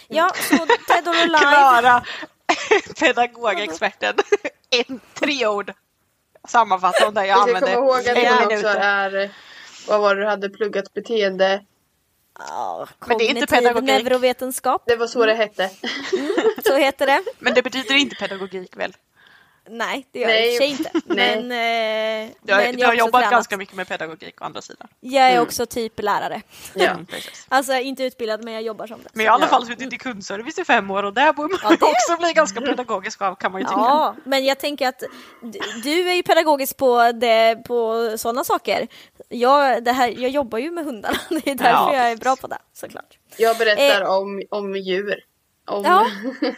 [0.07, 1.39] Ja, så Dead or Alive.
[1.39, 2.03] Klara,
[2.99, 4.15] pedagogexperten.
[4.69, 5.73] En, tre ord.
[6.47, 7.59] Sammanfatta om det jag använde.
[7.59, 9.29] komma ihåg att det också är, eh,
[9.87, 11.65] vad var det du hade pluggat beteende?
[12.39, 13.87] Ja, Men det är inte pedagogik.
[13.89, 15.69] neurovetenskap, Det var så det hette.
[16.67, 17.23] så heter det.
[17.39, 18.93] Men det betyder inte pedagogik väl?
[19.69, 20.45] Nej, det gör Nej.
[20.55, 21.01] jag i och för sig inte.
[21.15, 21.37] Men,
[22.25, 23.31] eh, Du har, men du har jobbat tränat.
[23.31, 24.87] ganska mycket med pedagogik å andra sidan.
[24.99, 26.41] Jag är också typ lärare.
[26.73, 26.89] Ja.
[26.89, 27.45] Mm, precis.
[27.49, 29.09] Alltså inte utbildad men jag jobbar som det.
[29.13, 29.49] Men jag har i alla Ja.
[29.57, 32.61] fall suttit i kundservice i fem år och där borde man det- också bli ganska
[32.61, 33.79] pedagogisk av kan man ju tycka.
[33.79, 35.03] Ja, men jag tänker att
[35.83, 38.87] du är ju pedagogisk på, det, på sådana saker.
[39.29, 42.35] Jag, det här, jag jobbar ju med hundarna, det är därför Ja, jag är bra
[42.35, 43.17] på det såklart.
[43.37, 44.09] Jag berättar Eh.
[44.17, 45.15] om, om djur.
[45.67, 46.07] Om, Ja,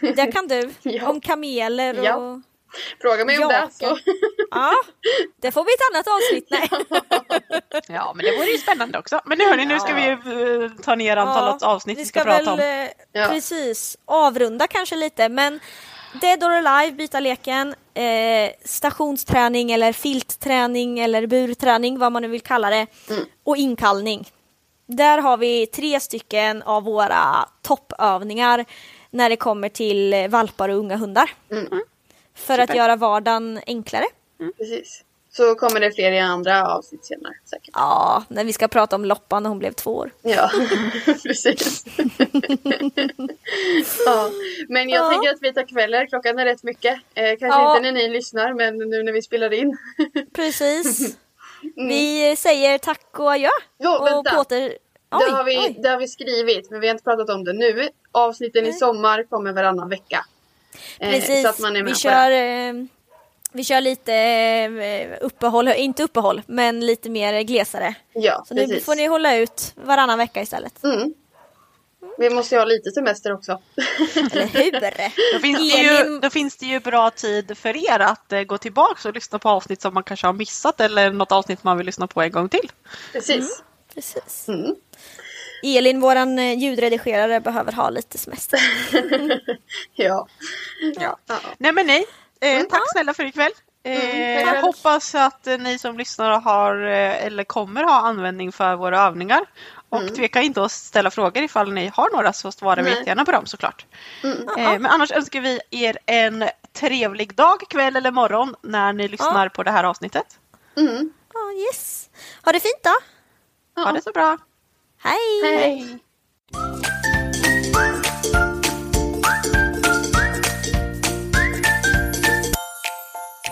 [0.16, 0.70] det kan du.
[0.82, 1.08] Ja.
[1.08, 2.04] Om kameler och...
[2.04, 2.40] Ja.
[3.02, 3.54] Fråga mig om det.
[3.54, 3.70] Jakar.
[3.70, 3.98] Så.
[4.50, 4.72] Ja,
[5.42, 6.48] det får bli ett annat avsnitt.
[6.50, 6.68] Nej.
[7.88, 9.20] Ja, men det vore ju spännande också.
[9.24, 12.58] Men nu hörni, nu ska vi eh, ta ner antalet avsnitt vi ska, prata om.
[12.58, 13.26] väl, eh, Ja.
[13.28, 15.60] precis avrunda kanske lite men
[16.12, 22.40] Dead or Alive, byta leken, eh, stationsträning eller filtträning eller burträning, vad man nu vill
[22.40, 23.24] kalla det, Mm.
[23.44, 24.28] och inkallning.
[24.86, 28.64] Där har vi tre stycken av våra toppövningar
[29.10, 31.30] när det kommer till valpar och unga hundar.
[31.50, 31.82] Mm.
[32.34, 34.04] För att göra vardagen enklare.
[34.58, 35.04] Precis.
[35.32, 37.70] Så kommer det fler i andra avsnitt senare säkert.
[37.72, 40.10] Ja, när vi ska prata om Loppan när hon blev två år.
[40.22, 40.50] Ja,
[41.22, 41.84] precis.
[44.06, 44.30] ja.
[44.68, 45.10] Men jag Ja.
[45.10, 46.06] tänker att vi tar kvällar.
[46.06, 46.94] Klockan är rätt mycket.
[47.14, 47.76] Eh, kanske Ja.
[47.76, 49.76] inte när ni lyssnar men nu när vi spelar in.
[50.34, 51.16] Precis.
[51.76, 53.48] Vi säger tack och adjö.
[53.78, 54.30] Jo, och vänta.
[54.34, 54.60] på åter...
[55.10, 55.76] det, har vi, oj.
[55.82, 57.88] det har vi skrivit men vi har inte pratat om det nu.
[58.12, 60.24] Avsnitten i sommar kommer varannan vecka.
[60.98, 62.72] Eh, Precis, så att man är med vi kör, eh,
[63.52, 67.94] vi kör lite eh, uppehåll, inte uppehåll, men lite mer glesare.
[68.12, 68.84] Ja, Så nu precis.
[68.84, 70.84] får ni hålla ut varannan vecka istället.
[70.84, 71.14] Mm.
[72.18, 73.60] Vi måste ju ha lite semester också.
[74.16, 74.72] Eller hur?
[75.32, 78.58] Då finns, det ju, då finns det ju bra tid för er att eh, gå
[78.58, 81.86] tillbaka och lyssna på avsnitt som man kanske har missat eller något avsnitt man vill
[81.86, 82.72] lyssna på en gång till.
[83.12, 83.62] Precis.
[83.94, 84.48] Precis.
[84.48, 84.74] Mm.
[85.62, 88.60] Elin, våran eh, ljudredigerare, behöver ha lite semester.
[89.94, 90.28] Ja.
[91.00, 91.18] Ja.
[91.26, 91.36] Ja.
[91.58, 92.06] Nej men nej,
[92.40, 93.52] eh, tack snälla för ikväll.
[93.88, 94.64] Eh, Mm, jag tack.
[94.64, 99.40] hoppas att eh, ni som lyssnar har eh, eller kommer ha användning för våra övningar.
[99.90, 102.92] Och tveka inte att ställa frågor ifall ni har några så svarar vi Mm.
[102.92, 103.86] Jättegärna på dem såklart.
[104.24, 104.48] Mm.
[104.58, 109.48] Eh, men annars önskar vi er en trevlig dag, kväll eller morgon när ni lyssnar
[109.48, 110.26] på det här avsnittet.
[110.76, 111.10] Mm.
[111.34, 112.08] Ja, yes.
[112.44, 113.82] Ha det fint då.
[113.84, 114.38] Ha det så bra.
[115.02, 115.42] Hej!
[115.58, 115.98] Hej.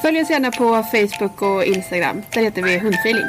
[0.06, 2.22] Följ oss gärna på Facebook och Instagram.
[2.32, 3.26] Där heter vi Hundfeeling.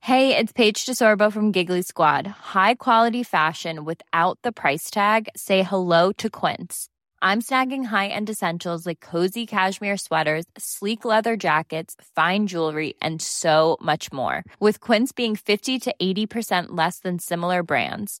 [0.00, 2.26] Hey, it's Paige DeSorbo from Giggly Squad.
[2.54, 5.28] High quality fashion without the price tag.
[5.36, 6.86] Say hello to Quince.
[7.22, 13.76] I'm snagging high-end essentials like cozy cashmere sweaters, sleek leather jackets, fine jewelry, and so
[13.80, 14.42] much more.
[14.60, 18.20] With Quince being 50 to 80% less than similar brands.